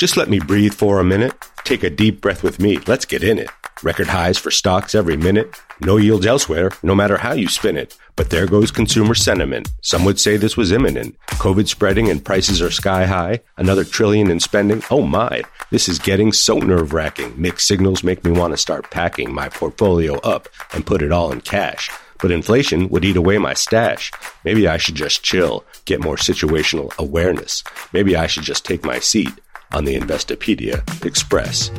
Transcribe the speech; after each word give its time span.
Just 0.00 0.16
let 0.16 0.30
me 0.30 0.38
breathe 0.38 0.72
for 0.72 0.98
a 0.98 1.04
minute. 1.04 1.34
Take 1.64 1.82
a 1.82 1.90
deep 1.90 2.22
breath 2.22 2.42
with 2.42 2.58
me. 2.58 2.78
Let's 2.86 3.04
get 3.04 3.22
in 3.22 3.38
it. 3.38 3.50
Record 3.82 4.06
highs 4.06 4.38
for 4.38 4.50
stocks 4.50 4.94
every 4.94 5.18
minute. 5.18 5.54
No 5.82 5.98
yields 5.98 6.24
elsewhere, 6.24 6.70
no 6.82 6.94
matter 6.94 7.18
how 7.18 7.34
you 7.34 7.48
spin 7.48 7.76
it. 7.76 7.98
But 8.16 8.30
there 8.30 8.46
goes 8.46 8.70
consumer 8.70 9.14
sentiment. 9.14 9.68
Some 9.82 10.06
would 10.06 10.18
say 10.18 10.38
this 10.38 10.56
was 10.56 10.72
imminent. 10.72 11.18
COVID 11.32 11.68
spreading 11.68 12.08
and 12.08 12.24
prices 12.24 12.62
are 12.62 12.70
sky 12.70 13.04
high. 13.04 13.40
Another 13.58 13.84
trillion 13.84 14.30
in 14.30 14.40
spending. 14.40 14.82
Oh 14.90 15.02
my, 15.02 15.42
this 15.70 15.86
is 15.86 15.98
getting 15.98 16.32
so 16.32 16.56
nerve 16.56 16.94
wracking. 16.94 17.38
Mixed 17.38 17.66
signals 17.66 18.02
make 18.02 18.24
me 18.24 18.30
want 18.30 18.54
to 18.54 18.56
start 18.56 18.90
packing 18.90 19.34
my 19.34 19.50
portfolio 19.50 20.14
up 20.20 20.48
and 20.72 20.86
put 20.86 21.02
it 21.02 21.12
all 21.12 21.30
in 21.30 21.42
cash. 21.42 21.90
But 22.22 22.30
inflation 22.30 22.88
would 22.88 23.04
eat 23.04 23.18
away 23.18 23.36
my 23.36 23.52
stash. 23.52 24.12
Maybe 24.46 24.66
I 24.66 24.78
should 24.78 24.94
just 24.94 25.22
chill, 25.22 25.62
get 25.84 26.02
more 26.02 26.16
situational 26.16 26.96
awareness. 26.96 27.62
Maybe 27.92 28.16
I 28.16 28.28
should 28.28 28.44
just 28.44 28.64
take 28.64 28.82
my 28.82 28.98
seat 28.98 29.38
on 29.72 29.84
the 29.84 29.98
Investopedia 29.98 30.82
Express. 31.04 31.70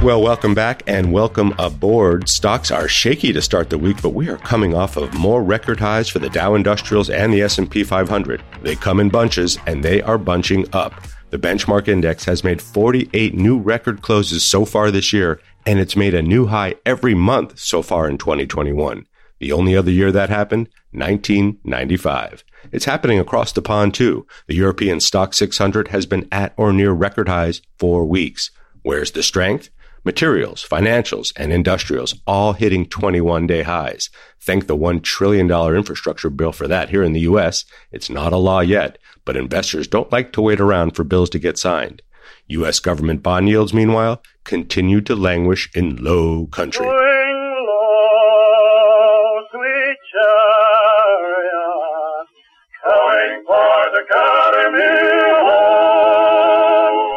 Well, 0.00 0.22
welcome 0.22 0.54
back 0.54 0.84
and 0.86 1.12
welcome 1.12 1.54
aboard. 1.58 2.28
Stocks 2.28 2.70
are 2.70 2.86
shaky 2.86 3.32
to 3.32 3.42
start 3.42 3.68
the 3.68 3.78
week, 3.78 4.00
but 4.00 4.10
we 4.10 4.28
are 4.28 4.38
coming 4.38 4.72
off 4.72 4.96
of 4.96 5.12
more 5.12 5.42
record 5.42 5.80
highs 5.80 6.08
for 6.08 6.20
the 6.20 6.30
Dow 6.30 6.54
Industrials 6.54 7.10
and 7.10 7.32
the 7.32 7.42
S&P 7.42 7.82
500. 7.82 8.40
They 8.62 8.76
come 8.76 9.00
in 9.00 9.08
bunches 9.08 9.58
and 9.66 9.84
they 9.84 10.00
are 10.00 10.16
bunching 10.16 10.66
up. 10.72 10.94
The 11.30 11.38
benchmark 11.38 11.88
index 11.88 12.24
has 12.26 12.44
made 12.44 12.62
48 12.62 13.34
new 13.34 13.58
record 13.58 14.00
closes 14.00 14.44
so 14.44 14.64
far 14.64 14.92
this 14.92 15.12
year, 15.12 15.40
and 15.66 15.80
it's 15.80 15.96
made 15.96 16.14
a 16.14 16.22
new 16.22 16.46
high 16.46 16.76
every 16.86 17.14
month 17.14 17.58
so 17.58 17.82
far 17.82 18.08
in 18.08 18.18
2021. 18.18 19.04
The 19.40 19.52
only 19.52 19.76
other 19.76 19.90
year 19.90 20.12
that 20.12 20.30
happened, 20.30 20.68
1995. 20.92 22.44
It's 22.72 22.84
happening 22.84 23.18
across 23.18 23.52
the 23.52 23.62
pond 23.62 23.94
too. 23.94 24.26
The 24.46 24.56
European 24.56 24.98
STOXX 24.98 25.34
600 25.34 25.88
has 25.88 26.06
been 26.06 26.28
at 26.32 26.54
or 26.56 26.72
near 26.72 26.92
record 26.92 27.28
highs 27.28 27.62
for 27.78 28.04
weeks. 28.04 28.50
Where's 28.82 29.12
the 29.12 29.22
strength? 29.22 29.70
Materials, 30.04 30.66
financials, 30.66 31.32
and 31.36 31.52
industrials 31.52 32.14
all 32.26 32.54
hitting 32.54 32.86
21 32.86 33.46
day 33.46 33.62
highs. 33.62 34.10
Thank 34.40 34.66
the 34.66 34.76
$1 34.76 35.02
trillion 35.02 35.50
infrastructure 35.76 36.30
bill 36.30 36.52
for 36.52 36.68
that 36.68 36.88
here 36.88 37.02
in 37.02 37.12
the 37.12 37.20
U.S. 37.20 37.64
It's 37.92 38.08
not 38.08 38.32
a 38.32 38.38
law 38.38 38.60
yet, 38.60 38.98
but 39.24 39.36
investors 39.36 39.86
don't 39.86 40.10
like 40.12 40.32
to 40.32 40.40
wait 40.40 40.60
around 40.60 40.92
for 40.92 41.04
bills 41.04 41.30
to 41.30 41.38
get 41.38 41.58
signed. 41.58 42.02
U.S. 42.46 42.78
government 42.78 43.22
bond 43.22 43.48
yields, 43.48 43.74
meanwhile, 43.74 44.22
continue 44.44 45.00
to 45.02 45.14
languish 45.14 45.70
in 45.74 45.96
low 45.96 46.46
country. 46.46 46.86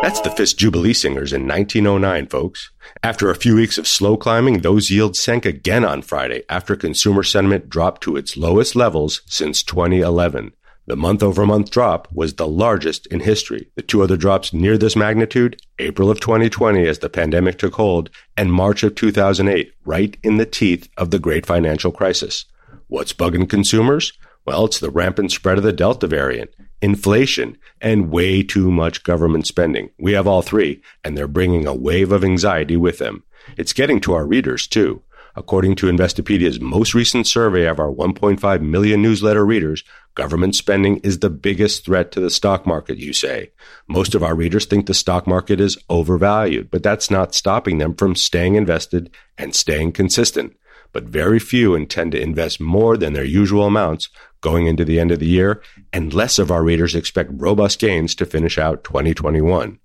That's 0.02 0.22
the 0.22 0.32
Fisk 0.32 0.56
Jubilee 0.56 0.94
Singers 0.94 1.34
in 1.34 1.46
1909, 1.46 2.28
folks. 2.28 2.72
After 3.04 3.30
a 3.30 3.36
few 3.36 3.56
weeks 3.56 3.78
of 3.78 3.86
slow 3.86 4.16
climbing, 4.16 4.60
those 4.60 4.90
yields 4.90 5.20
sank 5.20 5.46
again 5.46 5.84
on 5.84 6.02
Friday 6.02 6.44
after 6.48 6.78
consumer 6.78 7.24
sentiment 7.24 7.70
dropped 7.70 8.02
to 8.04 8.16
its 8.16 8.38
lowest 8.38 8.78
levels 8.78 9.22
since 9.26 9.62
2011. 9.62 10.54
The 10.88 10.96
month 10.96 11.22
over 11.22 11.46
month 11.46 11.70
drop 11.70 12.08
was 12.14 12.36
the 12.36 12.48
largest 12.48 13.08
in 13.08 13.20
history. 13.20 13.70
The 13.76 13.82
two 13.82 14.02
other 14.02 14.16
drops 14.16 14.54
near 14.54 14.78
this 14.78 14.96
magnitude, 14.96 15.62
April 15.80 16.10
of 16.10 16.22
2020 16.22 16.88
as 16.88 17.00
the 17.00 17.10
pandemic 17.10 17.58
took 17.58 17.76
hold, 17.76 18.10
and 18.38 18.54
March 18.54 18.84
of 18.84 18.96
2008, 18.96 19.74
right 19.84 20.18
in 20.24 20.38
the 20.38 20.46
teeth 20.46 20.88
of 20.96 21.12
the 21.12 21.20
great 21.20 21.46
financial 21.46 21.92
crisis. 21.92 22.46
What's 22.88 23.12
bugging 23.12 23.50
consumers? 23.50 24.14
Well, 24.46 24.66
it's 24.66 24.80
the 24.80 24.90
rampant 24.90 25.32
spread 25.32 25.58
of 25.58 25.64
the 25.64 25.74
Delta 25.74 26.08
variant 26.08 26.52
inflation, 26.82 27.58
and 27.80 28.10
way 28.10 28.44
too 28.44 28.72
much 28.72 29.04
government 29.04 29.46
spending. 29.48 29.92
We 30.00 30.14
have 30.14 30.28
all 30.28 30.42
three, 30.42 30.82
and 31.04 31.16
they're 31.16 31.28
bringing 31.28 31.68
a 31.68 31.76
wave 31.76 32.12
of 32.12 32.24
anxiety 32.24 32.76
with 32.76 32.98
them. 32.98 33.24
It's 33.56 33.74
getting 33.74 34.02
to 34.02 34.14
our 34.14 34.26
readers, 34.26 34.68
too. 34.68 35.04
According 35.36 35.76
to 35.76 35.88
Investopedia's 35.88 36.60
most 36.60 36.94
recent 36.94 37.26
survey 37.26 37.66
of 37.66 37.80
our 37.80 37.92
1.5 37.92 38.62
million 38.62 39.02
newsletter 39.02 39.46
readers, 39.46 39.84
government 40.14 40.56
spending 40.56 40.98
is 40.98 41.20
the 41.20 41.30
biggest 41.30 41.86
threat 41.86 42.12
to 42.12 42.20
the 42.20 42.30
stock 42.30 42.66
market, 42.66 42.98
you 42.98 43.14
say. 43.14 43.52
Most 43.88 44.14
of 44.14 44.24
our 44.24 44.36
readers 44.36 44.66
think 44.66 44.88
the 44.88 44.94
stock 44.94 45.26
market 45.26 45.62
is 45.62 45.78
overvalued, 45.90 46.70
but 46.70 46.84
that's 46.84 47.10
not 47.10 47.34
stopping 47.34 47.78
them 47.78 47.96
from 47.96 48.16
staying 48.16 48.56
invested 48.56 49.10
and 49.38 49.56
staying 49.56 49.94
consistent. 49.94 50.58
But 50.92 51.06
very 51.06 51.40
few 51.40 51.76
intend 51.76 52.12
to 52.12 52.22
invest 52.22 52.60
more 52.60 52.98
than 52.98 53.14
their 53.14 53.24
usual 53.24 53.66
amounts, 53.66 54.10
going 54.42 54.68
into 54.68 54.84
the 54.84 55.00
end 55.00 55.12
of 55.12 55.20
the 55.20 55.28
year, 55.28 55.62
and 55.94 56.14
less 56.14 56.38
of 56.40 56.52
our 56.52 56.64
readers 56.64 56.96
expect 56.96 57.30
robust 57.34 57.80
gains 57.80 58.14
to 58.16 58.26
finish 58.26 58.58
out 58.58 58.84
2021. 58.84 59.80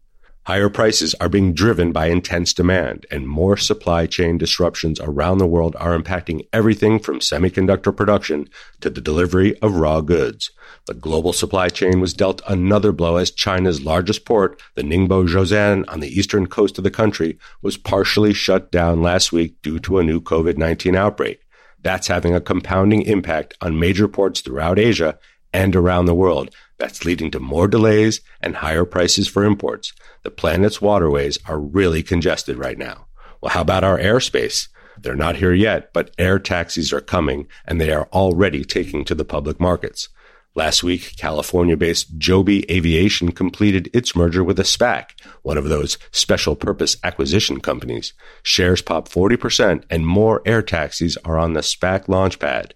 Higher 0.47 0.69
prices 0.69 1.13
are 1.15 1.29
being 1.29 1.55
driven 1.55 1.91
by 1.91 2.07
intense 2.07 2.55
demand, 2.55 3.05
and 3.11 3.27
more 3.27 3.57
supply 3.57 4.07
chain 4.07 4.39
disruptions 4.39 5.01
around 5.01 5.39
the 5.39 5.47
world 5.47 5.75
are 5.81 5.99
impacting 5.99 6.47
everything 6.53 7.01
from 7.01 7.19
semiconductor 7.19 7.95
production 7.95 8.49
to 8.81 8.89
the 8.89 9.01
delivery 9.01 9.59
of 9.59 9.75
raw 9.75 10.01
goods. 10.01 10.53
The 10.87 10.95
global 10.95 11.33
supply 11.33 11.69
chain 11.69 11.99
was 11.99 12.15
dealt 12.15 12.43
another 12.47 12.93
blow 12.93 13.17
as 13.17 13.33
China's 13.33 13.83
largest 13.83 14.25
port, 14.25 14.63
the 14.77 14.83
Ningbo 14.83 15.27
Zhoushan 15.27 15.85
on 15.89 15.99
the 15.99 16.17
eastern 16.17 16.47
coast 16.47 16.79
of 16.79 16.85
the 16.85 16.93
country, 16.93 17.41
was 17.61 17.77
partially 17.77 18.33
shut 18.33 18.71
down 18.71 19.03
last 19.03 19.33
week 19.33 19.61
due 19.63 19.81
to 19.81 19.99
a 19.99 20.05
new 20.05 20.21
COVID 20.21 20.57
19 20.57 20.95
outbreak. 20.95 21.41
That's 21.87 22.09
having 22.09 22.35
a 22.35 22.41
compounding 22.41 23.03
impact 23.03 23.55
on 23.61 23.79
major 23.79 24.09
ports 24.09 24.41
throughout 24.41 24.77
Asia 24.77 25.21
and 25.53 25.77
around 25.77 26.07
the 26.07 26.17
world. 26.17 26.53
That's 26.79 27.05
leading 27.05 27.31
to 27.31 27.39
more 27.39 27.69
delays 27.69 28.23
and 28.41 28.57
higher 28.57 28.85
prices 28.85 29.29
for 29.29 29.45
imports. 29.45 29.93
The 30.25 30.33
planet's 30.33 30.83
waterways 30.83 31.39
are 31.47 31.61
really 31.61 32.03
congested 32.03 32.59
right 32.59 32.77
now. 32.77 33.07
Well, 33.41 33.53
how 33.53 33.61
about 33.61 33.85
our 33.85 34.01
airspace? 34.01 34.67
They're 35.01 35.15
not 35.15 35.37
here 35.37 35.53
yet, 35.53 35.93
but 35.93 36.11
air 36.19 36.41
taxis 36.41 36.93
are 36.93 37.01
coming 37.01 37.47
and 37.65 37.81
they 37.81 37.93
are 37.93 38.09
already 38.13 38.65
taking 38.65 39.05
to 39.05 39.15
the 39.15 39.25
public 39.25 39.61
markets. 39.61 40.09
Last 40.57 40.83
week, 40.83 41.17
California 41.19 41.77
based 41.77 42.17
Joby 42.17 42.65
Aviation 42.73 43.31
completed 43.31 43.91
its 43.93 44.17
merger 44.17 44.43
with 44.43 44.59
a 44.59 44.63
SPAC, 44.63 45.11
one 45.43 45.59
of 45.59 45.69
those 45.69 45.99
special 46.13 46.57
purpose 46.57 46.97
acquisition 47.05 47.61
companies. 47.61 48.15
Shares 48.43 48.81
pop 48.81 49.07
40% 49.07 49.85
and 49.91 50.07
more 50.07 50.41
air 50.47 50.63
taxis 50.63 51.19
are 51.27 51.37
on 51.37 51.53
the 51.53 51.61
SPAC 51.61 52.07
launchpad. 52.07 52.73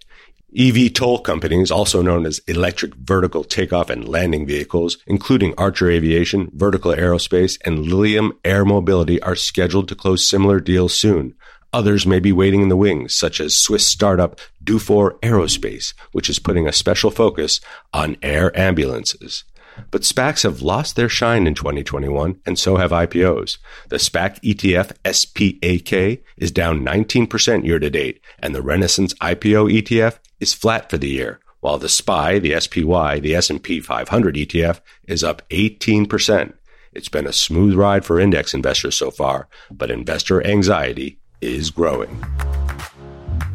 eVTOL 0.55 1.23
companies, 1.23 1.71
also 1.71 2.03
known 2.03 2.27
as 2.27 2.37
electric 2.47 2.93
vertical 2.93 3.43
takeoff 3.43 3.89
and 3.89 4.07
landing 4.07 4.45
vehicles, 4.45 4.99
including 5.07 5.55
Archer 5.57 5.89
Aviation, 5.89 6.51
Vertical 6.53 6.91
Aerospace, 6.91 7.57
and 7.65 7.87
Lilium 7.87 8.33
Air 8.45 8.63
Mobility, 8.63 9.19
are 9.23 9.35
scheduled 9.35 9.87
to 9.87 9.95
close 9.95 10.29
similar 10.29 10.59
deals 10.59 10.93
soon. 10.93 11.33
Others 11.73 12.05
may 12.05 12.19
be 12.19 12.33
waiting 12.33 12.61
in 12.61 12.69
the 12.69 12.75
wings, 12.75 13.15
such 13.15 13.39
as 13.39 13.55
Swiss 13.55 13.87
startup 13.87 14.39
Dufour 14.61 15.17
Aerospace, 15.21 15.93
which 16.11 16.29
is 16.29 16.37
putting 16.37 16.67
a 16.67 16.73
special 16.73 17.11
focus 17.11 17.61
on 17.93 18.17
air 18.21 18.57
ambulances. 18.59 19.45
But 19.89 20.01
SPACs 20.01 20.43
have 20.43 20.61
lost 20.61 20.97
their 20.97 21.07
shine 21.07 21.47
in 21.47 21.55
2021, 21.55 22.41
and 22.45 22.59
so 22.59 22.75
have 22.75 22.91
IPOs. 22.91 23.57
The 23.87 23.95
SPAC 23.97 24.41
ETF 24.41 24.91
SPAK 25.05 26.23
is 26.35 26.51
down 26.51 26.83
19% 26.83 27.65
year 27.65 27.79
to 27.79 27.89
date, 27.89 28.19
and 28.39 28.53
the 28.53 28.61
Renaissance 28.61 29.13
IPO 29.15 29.81
ETF 29.81 30.19
is 30.41 30.53
flat 30.53 30.89
for 30.89 30.97
the 30.97 31.09
year, 31.09 31.39
while 31.61 31.77
the 31.77 31.87
SPY, 31.87 32.39
the 32.39 32.59
SPY, 32.59 33.19
the 33.21 33.33
S&P 33.33 33.79
500 33.79 34.35
ETF 34.35 34.81
is 35.07 35.23
up 35.23 35.47
18%. 35.49 36.53
It's 36.93 37.09
been 37.09 37.27
a 37.27 37.31
smooth 37.31 37.75
ride 37.75 38.03
for 38.03 38.19
index 38.19 38.53
investors 38.53 38.97
so 38.97 39.09
far, 39.09 39.47
but 39.71 39.89
investor 39.89 40.45
anxiety 40.45 41.20
is 41.41 41.71
growing. 41.71 42.23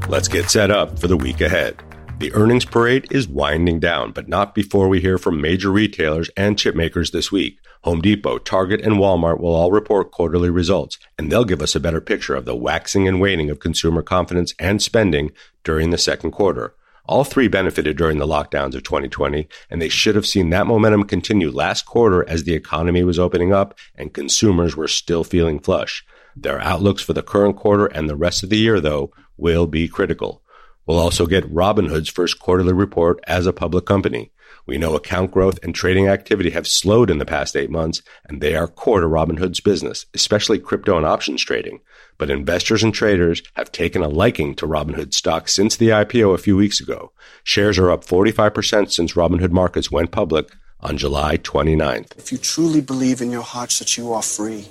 Let's 0.08 0.28
get 0.28 0.50
set 0.50 0.70
up 0.70 0.98
for 0.98 1.08
the 1.08 1.16
week 1.16 1.40
ahead. 1.40 1.82
The 2.18 2.32
earnings 2.32 2.64
parade 2.64 3.08
is 3.10 3.28
winding 3.28 3.80
down, 3.80 4.12
but 4.12 4.28
not 4.28 4.54
before 4.54 4.88
we 4.88 5.00
hear 5.00 5.18
from 5.18 5.40
major 5.40 5.70
retailers 5.70 6.30
and 6.36 6.58
chip 6.58 6.74
makers 6.74 7.10
this 7.10 7.30
week. 7.30 7.58
Home 7.82 8.00
Depot, 8.00 8.38
Target, 8.38 8.80
and 8.80 8.96
Walmart 8.96 9.38
will 9.38 9.54
all 9.54 9.70
report 9.70 10.10
quarterly 10.10 10.48
results, 10.48 10.98
and 11.18 11.30
they'll 11.30 11.44
give 11.44 11.60
us 11.60 11.74
a 11.74 11.80
better 11.80 12.00
picture 12.00 12.34
of 12.34 12.46
the 12.46 12.56
waxing 12.56 13.06
and 13.06 13.20
waning 13.20 13.50
of 13.50 13.60
consumer 13.60 14.02
confidence 14.02 14.54
and 14.58 14.80
spending 14.80 15.30
during 15.62 15.90
the 15.90 15.98
second 15.98 16.30
quarter. 16.30 16.74
All 17.04 17.22
three 17.22 17.48
benefited 17.48 17.96
during 17.96 18.18
the 18.18 18.26
lockdowns 18.26 18.74
of 18.74 18.82
2020, 18.82 19.46
and 19.70 19.80
they 19.80 19.88
should 19.88 20.16
have 20.16 20.26
seen 20.26 20.50
that 20.50 20.66
momentum 20.66 21.04
continue 21.04 21.50
last 21.50 21.86
quarter 21.86 22.28
as 22.28 22.44
the 22.44 22.54
economy 22.54 23.04
was 23.04 23.18
opening 23.18 23.52
up 23.52 23.78
and 23.94 24.12
consumers 24.12 24.74
were 24.74 24.88
still 24.88 25.22
feeling 25.22 25.60
flush. 25.60 26.04
Their 26.36 26.60
outlooks 26.60 27.02
for 27.02 27.14
the 27.14 27.22
current 27.22 27.56
quarter 27.56 27.86
and 27.86 28.08
the 28.08 28.16
rest 28.16 28.42
of 28.42 28.50
the 28.50 28.58
year, 28.58 28.80
though, 28.80 29.10
will 29.36 29.66
be 29.66 29.88
critical. 29.88 30.42
We'll 30.84 30.98
also 30.98 31.26
get 31.26 31.52
Robinhood's 31.52 32.10
first 32.10 32.38
quarterly 32.38 32.72
report 32.72 33.18
as 33.26 33.46
a 33.46 33.52
public 33.52 33.86
company. 33.86 34.32
We 34.66 34.78
know 34.78 34.94
account 34.94 35.30
growth 35.30 35.58
and 35.62 35.74
trading 35.74 36.08
activity 36.08 36.50
have 36.50 36.66
slowed 36.66 37.10
in 37.10 37.18
the 37.18 37.24
past 37.24 37.56
eight 37.56 37.70
months, 37.70 38.02
and 38.24 38.40
they 38.40 38.54
are 38.54 38.68
core 38.68 39.00
to 39.00 39.06
Robinhood's 39.06 39.60
business, 39.60 40.06
especially 40.12 40.58
crypto 40.58 40.96
and 40.96 41.06
options 41.06 41.42
trading. 41.44 41.80
But 42.18 42.30
investors 42.30 42.82
and 42.82 42.92
traders 42.92 43.42
have 43.54 43.72
taken 43.72 44.02
a 44.02 44.08
liking 44.08 44.54
to 44.56 44.66
Robinhood 44.66 45.14
stock 45.14 45.48
since 45.48 45.76
the 45.76 45.88
IPO 45.88 46.34
a 46.34 46.38
few 46.38 46.56
weeks 46.56 46.80
ago. 46.80 47.12
Shares 47.44 47.78
are 47.78 47.90
up 47.90 48.04
45% 48.04 48.92
since 48.92 49.14
Robinhood 49.14 49.52
Markets 49.52 49.90
went 49.90 50.10
public, 50.10 50.52
on 50.80 50.96
July 50.96 51.36
29th. 51.38 52.16
If 52.18 52.30
you 52.32 52.38
truly 52.38 52.80
believe 52.80 53.20
in 53.20 53.30
your 53.30 53.42
hearts 53.42 53.78
that 53.78 53.96
you 53.96 54.12
are 54.12 54.22
free, 54.22 54.68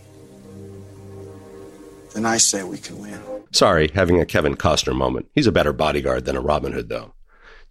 then 2.15 2.25
I 2.25 2.37
say 2.37 2.63
we 2.63 2.77
can 2.77 2.97
win. 2.99 3.19
Sorry, 3.51 3.91
having 3.93 4.19
a 4.21 4.25
Kevin 4.25 4.55
Costner 4.55 4.95
moment. 4.95 5.27
He's 5.33 5.47
a 5.47 5.51
better 5.51 5.73
bodyguard 5.73 6.25
than 6.25 6.37
a 6.37 6.41
Robin 6.41 6.71
Hood, 6.71 6.87
though. 6.87 7.13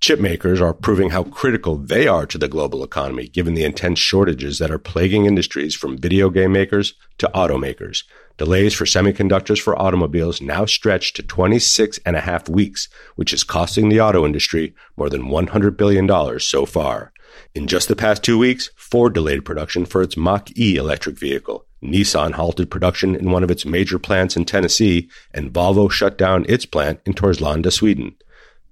Chip 0.00 0.20
makers 0.20 0.60
are 0.60 0.74
proving 0.74 1.10
how 1.10 1.22
critical 1.22 1.76
they 1.76 2.06
are 2.06 2.26
to 2.26 2.36
the 2.36 2.48
global 2.48 2.84
economy, 2.84 3.26
given 3.26 3.54
the 3.54 3.64
intense 3.64 3.98
shortages 3.98 4.58
that 4.58 4.70
are 4.70 4.78
plaguing 4.78 5.24
industries 5.24 5.74
from 5.74 5.96
video 5.96 6.28
game 6.28 6.52
makers 6.52 6.92
to 7.16 7.30
automakers. 7.34 8.02
Delays 8.36 8.74
for 8.74 8.84
semiconductors 8.84 9.62
for 9.62 9.80
automobiles 9.80 10.42
now 10.42 10.66
stretch 10.66 11.14
to 11.14 11.22
26 11.22 12.00
and 12.04 12.16
a 12.16 12.20
half 12.20 12.50
weeks, 12.50 12.88
which 13.16 13.32
is 13.32 13.44
costing 13.44 13.88
the 13.88 14.00
auto 14.00 14.26
industry 14.26 14.74
more 14.94 15.08
than 15.08 15.22
$100 15.22 15.78
billion 15.78 16.38
so 16.38 16.66
far. 16.66 17.13
In 17.54 17.66
just 17.66 17.88
the 17.88 17.96
past 17.96 18.22
two 18.22 18.38
weeks, 18.38 18.70
Ford 18.76 19.14
delayed 19.14 19.44
production 19.44 19.84
for 19.84 20.02
its 20.02 20.16
Mach 20.16 20.56
E 20.56 20.76
electric 20.76 21.18
vehicle. 21.18 21.66
Nissan 21.82 22.32
halted 22.32 22.70
production 22.70 23.14
in 23.14 23.30
one 23.30 23.44
of 23.44 23.50
its 23.50 23.66
major 23.66 23.98
plants 23.98 24.36
in 24.36 24.44
Tennessee, 24.44 25.08
and 25.32 25.52
Volvo 25.52 25.90
shut 25.90 26.16
down 26.16 26.46
its 26.48 26.66
plant 26.66 27.00
in 27.04 27.12
Torslanda, 27.12 27.72
Sweden. 27.72 28.16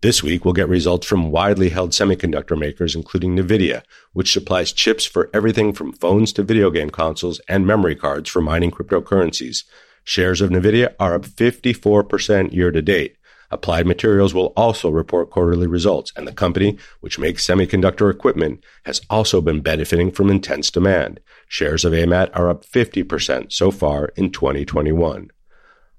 This 0.02 0.20
week, 0.20 0.44
we'll 0.44 0.54
get 0.54 0.68
results 0.68 1.06
from 1.06 1.30
widely 1.30 1.68
held 1.68 1.90
semiconductor 1.90 2.58
makers, 2.58 2.96
including 2.96 3.36
NVIDIA, 3.36 3.82
which 4.12 4.32
supplies 4.32 4.72
chips 4.72 5.04
for 5.04 5.30
everything 5.32 5.72
from 5.72 5.92
phones 5.92 6.32
to 6.32 6.42
video 6.42 6.70
game 6.70 6.90
consoles 6.90 7.40
and 7.46 7.66
memory 7.66 7.94
cards 7.94 8.28
for 8.28 8.40
mining 8.40 8.72
cryptocurrencies. 8.72 9.62
Shares 10.02 10.40
of 10.40 10.50
NVIDIA 10.50 10.94
are 10.98 11.14
up 11.14 11.22
54% 11.22 12.52
year 12.52 12.72
to 12.72 12.82
date. 12.82 13.16
Applied 13.52 13.86
Materials 13.86 14.32
will 14.32 14.54
also 14.56 14.88
report 14.88 15.30
quarterly 15.30 15.66
results, 15.66 16.10
and 16.16 16.26
the 16.26 16.32
company, 16.32 16.78
which 17.00 17.18
makes 17.18 17.46
semiconductor 17.46 18.10
equipment, 18.10 18.64
has 18.84 19.02
also 19.10 19.42
been 19.42 19.60
benefiting 19.60 20.10
from 20.10 20.30
intense 20.30 20.70
demand. 20.70 21.20
Shares 21.48 21.84
of 21.84 21.92
AMAT 21.92 22.30
are 22.32 22.48
up 22.48 22.64
50% 22.64 23.52
so 23.52 23.70
far 23.70 24.06
in 24.16 24.30
2021. 24.30 25.30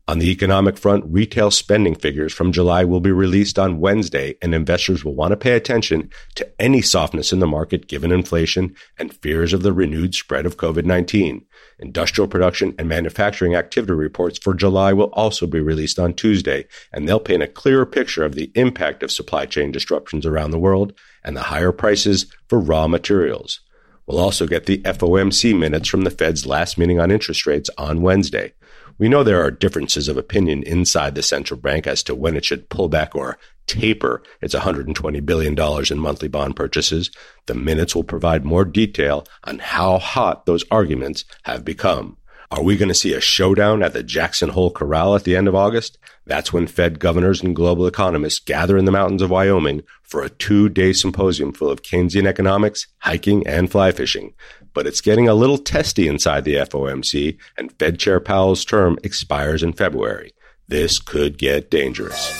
On 0.05 0.19
the 0.19 0.31
economic 0.31 0.77
front, 0.77 1.05
retail 1.07 1.49
spending 1.49 1.95
figures 1.95 2.33
from 2.33 2.51
July 2.51 2.83
will 2.83 2.99
be 2.99 3.11
released 3.11 3.57
on 3.57 3.79
Wednesday, 3.79 4.35
and 4.41 4.53
investors 4.53 5.05
will 5.05 5.15
want 5.15 5.31
to 5.31 5.37
pay 5.37 5.53
attention 5.53 6.09
to 6.35 6.49
any 6.59 6.81
softness 6.81 7.31
in 7.31 7.39
the 7.39 7.47
market 7.47 7.87
given 7.87 8.11
inflation 8.11 8.75
and 8.97 9.13
fears 9.13 9.53
of 9.53 9.61
the 9.61 9.71
renewed 9.71 10.15
spread 10.15 10.45
of 10.45 10.57
COVID 10.57 10.85
19. 10.85 11.45
Industrial 11.83 12.29
production 12.29 12.73
and 12.79 12.87
manufacturing 12.87 13.55
activity 13.55 13.91
reports 13.91 14.39
for 14.39 14.53
July 14.53 14.93
will 14.93 15.11
also 15.11 15.45
be 15.45 15.59
released 15.59 15.99
on 15.99 16.13
Tuesday, 16.13 16.65
and 16.93 17.05
they'll 17.05 17.19
paint 17.19 17.43
a 17.43 17.47
clearer 17.47 17.85
picture 17.85 18.23
of 18.23 18.35
the 18.35 18.53
impact 18.55 19.03
of 19.03 19.11
supply 19.11 19.45
chain 19.45 19.69
disruptions 19.69 20.25
around 20.25 20.51
the 20.51 20.59
world 20.59 20.93
and 21.25 21.35
the 21.35 21.41
higher 21.41 21.73
prices 21.73 22.27
for 22.47 22.57
raw 22.57 22.87
materials. 22.87 23.59
We'll 24.05 24.19
also 24.19 24.47
get 24.47 24.65
the 24.65 24.77
FOMC 24.77 25.59
minutes 25.59 25.89
from 25.89 26.03
the 26.03 26.09
Fed's 26.09 26.45
last 26.45 26.77
meeting 26.77 27.01
on 27.01 27.11
interest 27.11 27.45
rates 27.45 27.69
on 27.77 28.01
Wednesday. 28.01 28.53
We 28.97 29.09
know 29.09 29.23
there 29.23 29.43
are 29.43 29.51
differences 29.51 30.07
of 30.07 30.17
opinion 30.17 30.63
inside 30.63 31.15
the 31.15 31.23
central 31.23 31.59
bank 31.59 31.87
as 31.87 32.03
to 32.03 32.15
when 32.15 32.35
it 32.35 32.45
should 32.45 32.69
pull 32.69 32.89
back 32.89 33.15
or 33.15 33.37
taper 33.65 34.21
its 34.41 34.53
$120 34.53 35.25
billion 35.25 35.57
in 35.91 35.99
monthly 35.99 36.27
bond 36.27 36.55
purchases. 36.55 37.09
The 37.47 37.55
minutes 37.55 37.95
will 37.95 38.03
provide 38.03 38.45
more 38.45 38.65
detail 38.65 39.25
on 39.43 39.59
how 39.59 39.97
hot 39.97 40.45
those 40.45 40.65
arguments 40.69 41.25
have 41.43 41.65
become. 41.65 42.17
Are 42.51 42.61
we 42.61 42.77
going 42.77 42.89
to 42.89 42.93
see 42.93 43.13
a 43.13 43.21
showdown 43.21 43.81
at 43.81 43.93
the 43.93 44.03
Jackson 44.03 44.49
Hole 44.49 44.69
Corral 44.69 45.15
at 45.15 45.23
the 45.23 45.35
end 45.35 45.47
of 45.47 45.55
August? 45.55 45.97
That's 46.27 46.53
when 46.53 46.67
Fed 46.67 46.99
governors 46.99 47.41
and 47.41 47.55
global 47.55 47.87
economists 47.87 48.39
gather 48.39 48.77
in 48.77 48.85
the 48.85 48.91
mountains 48.91 49.23
of 49.23 49.31
Wyoming 49.31 49.81
for 50.03 50.21
a 50.21 50.29
two 50.29 50.69
day 50.69 50.93
symposium 50.93 51.51
full 51.51 51.71
of 51.71 51.81
Keynesian 51.81 52.27
economics, 52.27 52.85
hiking, 52.99 53.47
and 53.47 53.71
fly 53.71 53.91
fishing 53.91 54.35
but 54.73 54.87
it's 54.87 55.01
getting 55.01 55.27
a 55.27 55.33
little 55.33 55.57
testy 55.57 56.07
inside 56.07 56.43
the 56.43 56.55
FOMC, 56.55 57.37
and 57.57 57.71
Fed 57.79 57.99
Chair 57.99 58.19
Powell's 58.19 58.65
term 58.65 58.97
expires 59.03 59.63
in 59.63 59.73
February. 59.73 60.33
This 60.67 60.99
could 60.99 61.37
get 61.37 61.69
dangerous. 61.69 62.39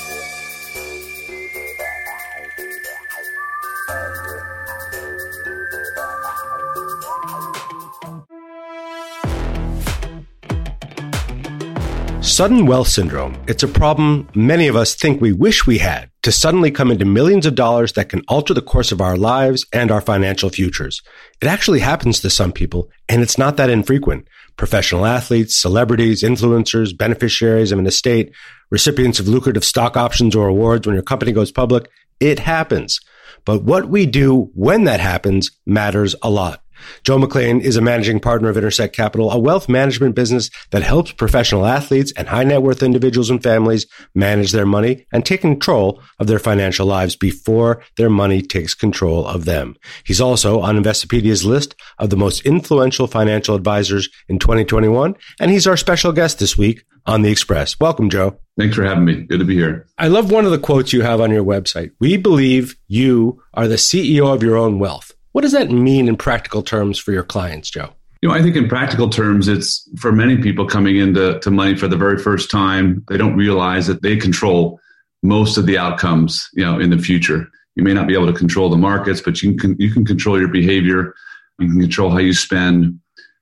Sudden 12.21 12.65
wealth 12.65 12.87
syndrome. 12.87 13.39
It's 13.47 13.61
a 13.61 13.67
problem 13.67 14.27
many 14.33 14.67
of 14.67 14.75
us 14.75 14.95
think 14.95 15.21
we 15.21 15.33
wish 15.33 15.67
we 15.67 15.77
had 15.77 16.09
to 16.23 16.31
suddenly 16.31 16.71
come 16.71 16.89
into 16.89 17.05
millions 17.05 17.45
of 17.45 17.53
dollars 17.53 17.93
that 17.93 18.09
can 18.09 18.23
alter 18.27 18.53
the 18.53 18.61
course 18.61 18.91
of 18.91 19.01
our 19.01 19.17
lives 19.17 19.65
and 19.73 19.91
our 19.91 20.01
financial 20.01 20.49
futures. 20.49 21.01
It 21.41 21.47
actually 21.47 21.81
happens 21.81 22.21
to 22.21 22.29
some 22.29 22.53
people, 22.53 22.89
and 23.09 23.21
it's 23.21 23.37
not 23.37 23.57
that 23.57 23.69
infrequent. 23.69 24.27
Professional 24.55 25.05
athletes, 25.05 25.57
celebrities, 25.57 26.23
influencers, 26.23 26.97
beneficiaries 26.97 27.71
of 27.71 27.79
an 27.79 27.87
estate, 27.87 28.31
recipients 28.71 29.19
of 29.19 29.27
lucrative 29.27 29.65
stock 29.65 29.97
options 29.97 30.35
or 30.35 30.47
awards 30.47 30.87
when 30.87 30.93
your 30.93 31.03
company 31.03 31.33
goes 31.33 31.51
public. 31.51 31.89
It 32.19 32.39
happens. 32.39 32.99
But 33.45 33.63
what 33.63 33.89
we 33.89 34.05
do 34.05 34.49
when 34.53 34.85
that 34.85 35.01
happens 35.01 35.51
matters 35.65 36.15
a 36.21 36.29
lot. 36.29 36.62
Joe 37.03 37.17
McLean 37.17 37.61
is 37.61 37.75
a 37.75 37.81
managing 37.81 38.19
partner 38.19 38.49
of 38.49 38.57
Intersect 38.57 38.95
Capital, 38.95 39.31
a 39.31 39.39
wealth 39.39 39.69
management 39.69 40.15
business 40.15 40.49
that 40.71 40.83
helps 40.83 41.11
professional 41.11 41.65
athletes 41.65 42.13
and 42.17 42.27
high 42.27 42.43
net 42.43 42.61
worth 42.61 42.83
individuals 42.83 43.29
and 43.29 43.41
families 43.41 43.85
manage 44.15 44.51
their 44.51 44.65
money 44.65 45.05
and 45.11 45.25
take 45.25 45.41
control 45.41 46.01
of 46.19 46.27
their 46.27 46.39
financial 46.39 46.85
lives 46.85 47.15
before 47.15 47.81
their 47.97 48.09
money 48.09 48.41
takes 48.41 48.73
control 48.73 49.25
of 49.25 49.45
them. 49.45 49.75
He's 50.03 50.21
also 50.21 50.59
on 50.61 50.77
Investopedia's 50.77 51.45
list 51.45 51.75
of 51.99 52.09
the 52.09 52.17
most 52.17 52.45
influential 52.45 53.07
financial 53.07 53.55
advisors 53.55 54.09
in 54.27 54.39
2021, 54.39 55.15
and 55.39 55.51
he's 55.51 55.67
our 55.67 55.77
special 55.77 56.11
guest 56.11 56.39
this 56.39 56.57
week 56.57 56.83
on 57.05 57.21
the 57.21 57.31
Express. 57.31 57.79
Welcome, 57.79 58.09
Joe. 58.09 58.37
Thanks 58.57 58.75
for 58.75 58.83
having 58.83 59.05
me. 59.05 59.23
Good 59.23 59.39
to 59.39 59.45
be 59.45 59.55
here. 59.55 59.87
I 59.97 60.07
love 60.07 60.31
one 60.31 60.45
of 60.45 60.51
the 60.51 60.59
quotes 60.59 60.93
you 60.93 61.01
have 61.01 61.19
on 61.19 61.31
your 61.31 61.43
website. 61.43 61.91
We 61.99 62.17
believe 62.17 62.75
you 62.87 63.41
are 63.53 63.67
the 63.67 63.75
CEO 63.75 64.33
of 64.33 64.43
your 64.43 64.57
own 64.57 64.79
wealth. 64.79 65.13
What 65.33 65.41
does 65.41 65.51
that 65.51 65.69
mean 65.69 66.07
in 66.07 66.15
practical 66.15 66.63
terms 66.63 66.97
for 66.97 67.11
your 67.11 67.23
clients, 67.23 67.69
Joe? 67.69 67.89
You 68.21 68.29
know, 68.29 68.35
I 68.35 68.41
think 68.41 68.55
in 68.55 68.69
practical 68.69 69.09
terms, 69.09 69.47
it's 69.49 69.87
for 69.99 70.11
many 70.11 70.37
people 70.37 70.65
coming 70.65 70.95
into 70.95 71.39
to 71.39 71.51
money 71.51 71.75
for 71.75 71.89
the 71.89 71.97
very 71.97 72.17
first 72.17 72.49
time, 72.49 73.03
they 73.09 73.17
don't 73.17 73.35
realize 73.35 73.87
that 73.87 74.01
they 74.01 74.15
control 74.15 74.79
most 75.23 75.57
of 75.57 75.65
the 75.65 75.77
outcomes, 75.77 76.47
you 76.53 76.63
know, 76.63 76.79
in 76.79 76.89
the 76.89 76.97
future. 76.97 77.49
You 77.75 77.83
may 77.83 77.93
not 77.93 78.07
be 78.07 78.13
able 78.13 78.27
to 78.27 78.37
control 78.37 78.69
the 78.69 78.77
markets, 78.77 79.19
but 79.19 79.41
you 79.41 79.55
can 79.55 79.75
you 79.79 79.91
can 79.91 80.05
control 80.05 80.39
your 80.39 80.47
behavior. 80.47 81.15
You 81.59 81.67
can 81.67 81.81
control 81.81 82.11
how 82.11 82.19
you 82.19 82.33
spend. 82.33 82.99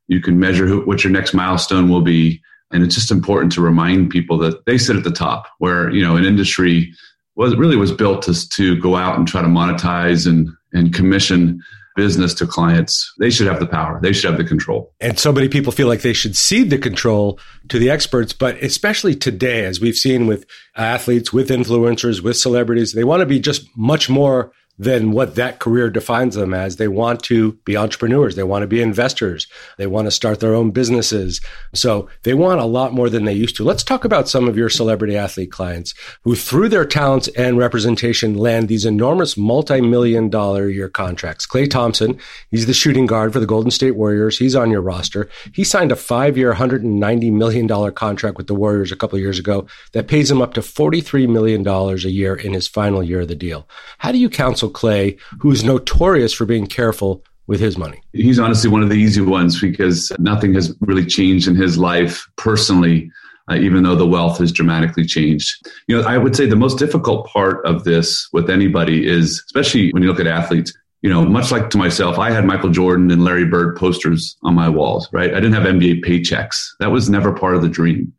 You 0.08 0.22
can 0.22 0.40
measure 0.40 0.66
who, 0.66 0.82
what 0.86 1.04
your 1.04 1.12
next 1.12 1.34
milestone 1.34 1.90
will 1.90 2.02
be, 2.02 2.42
and 2.72 2.84
it's 2.84 2.96
just 2.96 3.12
important 3.12 3.52
to 3.54 3.62
remind 3.62 4.10
people 4.10 4.38
that 4.40 4.66
they 4.66 4.78
sit 4.78 4.96
at 4.96 5.04
the 5.04 5.12
top, 5.12 5.48
where 5.60 5.92
you 5.92 6.02
know 6.02 6.16
an 6.16 6.24
industry 6.24 6.94
was 7.36 7.56
really 7.56 7.76
was 7.76 7.92
built 7.92 8.24
to 8.24 8.50
to 8.50 8.80
go 8.80 8.96
out 8.96 9.18
and 9.18 9.28
try 9.28 9.42
to 9.42 9.48
monetize 9.48 10.26
and 10.26 10.50
and 10.74 10.94
commission 10.94 11.62
business 11.96 12.34
to 12.36 12.48
clients, 12.48 13.14
they 13.20 13.30
should 13.30 13.48
have 13.48 13.60
the 13.60 13.68
power. 13.68 14.00
They 14.02 14.14
should 14.14 14.30
have 14.30 14.38
the 14.38 14.48
control. 14.48 14.94
And 15.00 15.20
so 15.20 15.32
many 15.32 15.50
people 15.50 15.72
feel 15.72 15.88
like 15.88 16.02
they 16.02 16.14
should 16.14 16.36
cede 16.36 16.70
the 16.70 16.78
control 16.78 17.40
to 17.70 17.80
the 17.80 17.90
experts, 17.90 18.34
but 18.34 18.58
especially 18.58 19.16
today, 19.16 19.66
as 19.66 19.82
we've 19.82 19.98
seen 19.98 20.28
with 20.28 20.46
athletes, 20.76 21.34
with 21.34 21.50
influencers, 21.50 22.22
with 22.22 22.38
celebrities, 22.38 22.94
they 22.94 23.04
want 23.04 23.22
to 23.22 23.26
be 23.26 23.40
just 23.40 23.66
much 23.76 24.10
more 24.10 24.52
than 24.78 25.12
what 25.12 25.36
that 25.36 25.60
career 25.60 25.90
defines 25.90 26.36
them 26.36 26.54
as. 26.54 26.78
They 26.78 26.88
want 26.88 27.22
to 27.24 27.54
be 27.66 27.78
entrepreneurs. 27.78 28.36
They 28.36 28.44
want 28.44 28.64
to 28.64 28.68
be 28.68 28.82
investors. 28.82 29.48
They 29.78 29.88
want 29.88 30.08
to 30.08 30.12
start 30.12 30.40
their 30.40 30.56
own 30.56 30.72
businesses. 30.72 31.40
So 31.74 32.10
they 32.24 32.34
want 32.34 32.62
a 32.62 32.66
lot 32.66 32.94
more 32.94 33.10
than 33.10 33.26
they 33.26 33.34
used 33.34 33.56
to. 33.58 33.64
Let's 33.64 33.84
talk 33.84 34.06
about 34.06 34.28
some 34.28 34.48
of 34.48 34.58
your 34.58 34.70
celebrity 34.70 35.16
athlete 35.16 35.52
clients 35.52 35.94
who, 36.24 36.36
through 36.36 36.70
their 36.70 36.86
talents 36.86 37.28
and 37.30 37.58
representation, 37.58 38.36
land 38.36 38.68
these 38.68 38.86
enormous 38.86 39.38
multi-million 39.38 40.30
dollar 40.30 40.68
year 40.68 40.90
contracts. 40.90 41.46
Klay 41.46 41.70
Thompson, 41.70 42.18
he's 42.50 42.66
the 42.66 42.74
shooting 42.74 43.06
guard 43.06 43.34
for 43.34 43.40
the 43.40 43.46
Golden 43.46 43.72
State 43.72 43.96
Warriors. 43.96 44.38
He's 44.38 44.56
on 44.56 44.72
your 44.72 44.82
roster. 44.82 45.30
He 45.54 45.64
signed 45.64 45.92
a 45.92 45.96
five-year, 45.96 46.54
$190 46.54 47.32
million 47.32 47.92
contract 47.94 48.38
with 48.38 48.48
the 48.48 48.56
Warriors 48.56 48.92
a 48.92 48.96
couple 48.96 49.20
years 49.20 49.38
ago 49.38 49.68
that 49.92 50.08
pays 50.08 50.32
him 50.32 50.42
up 50.42 50.54
to 50.56 50.62
$43 50.62 51.30
million 51.30 51.68
a 51.68 51.96
year 52.10 52.36
in 52.36 52.54
his 52.54 52.68
final 52.68 53.04
year 53.04 53.22
of 53.22 53.28
the 53.28 53.36
deal. 53.36 53.68
How 54.00 54.12
do 54.12 54.18
you 54.18 54.30
counsel 54.30 54.61
Klay, 54.70 55.20
who 55.40 55.52
is 55.52 55.64
notorious 55.64 56.34
for 56.34 56.46
being 56.46 56.68
careful 56.68 57.24
with 57.48 57.60
his 57.60 57.78
money? 57.78 58.02
He's 58.14 58.40
honestly 58.40 58.70
one 58.70 58.84
of 58.84 58.90
the 58.90 58.96
easy 58.96 59.22
ones 59.22 59.60
because 59.60 60.12
nothing 60.20 60.54
has 60.54 60.76
really 60.82 61.06
changed 61.06 61.48
in 61.48 61.56
his 61.56 61.78
life 61.78 62.28
personally. 62.38 63.12
Uh, 63.50 63.56
even 63.56 63.82
though 63.82 63.96
the 63.96 64.08
wealth 64.08 64.38
has 64.38 64.52
dramatically 64.52 65.04
changed. 65.04 65.68
You 65.88 65.98
know, 65.98 66.08
I 66.08 66.20
would 66.20 66.36
say 66.36 66.46
the 66.46 66.56
most 66.56 66.78
difficult 66.78 67.26
part 67.26 67.66
of 67.66 67.86
this 67.86 68.30
with 68.32 68.52
anybody 68.52 69.08
is, 69.08 69.44
especially 69.48 69.92
when 69.92 70.04
you 70.04 70.10
look 70.10 70.20
at 70.20 70.28
athletes, 70.28 70.72
you 71.02 71.10
know, 71.10 71.26
much 71.26 71.52
like 71.52 71.72
to 71.72 71.78
myself, 71.78 72.20
I 72.20 72.30
had 72.30 72.46
Michael 72.46 72.70
Jordan 72.70 73.10
and 73.10 73.24
Larry 73.24 73.46
Bird 73.46 73.76
posters 73.76 74.38
on 74.44 74.54
my 74.54 74.70
walls, 74.70 75.10
right? 75.12 75.32
I 75.32 75.40
didn't 75.40 75.54
have 75.54 75.64
NBA 75.64 76.06
paychecks. 76.06 76.56
That 76.80 76.92
was 76.92 77.10
never 77.10 77.34
part 77.34 77.56
of 77.56 77.64
the 77.64 77.70
dream. 77.70 78.14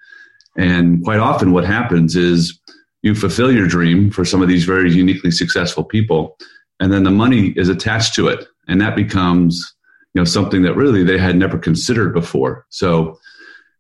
And 0.57 1.03
quite 1.05 1.21
often 1.21 1.53
what 1.53 1.65
happens 1.65 2.17
is 2.17 2.59
you 3.03 3.15
fulfill 3.15 3.53
your 3.53 3.67
dream 3.67 4.11
for 4.11 4.25
some 4.25 4.43
of 4.43 4.49
these 4.49 4.65
very 4.65 4.93
uniquely 4.93 5.31
successful 5.31 5.85
people 5.85 6.37
and 6.83 6.93
then 6.93 7.05
the 7.05 7.13
money 7.13 7.51
is 7.51 7.69
attached 7.69 8.13
to 8.17 8.27
it, 8.27 8.45
and 8.67 8.81
that 8.81 8.97
becomes 8.97 9.73
you 10.15 10.21
know 10.21 10.25
something 10.25 10.63
that 10.63 10.75
really 10.75 11.05
they 11.05 11.17
had 11.17 11.37
never 11.37 11.57
considered 11.57 12.13
before. 12.13 12.67
So 12.71 13.19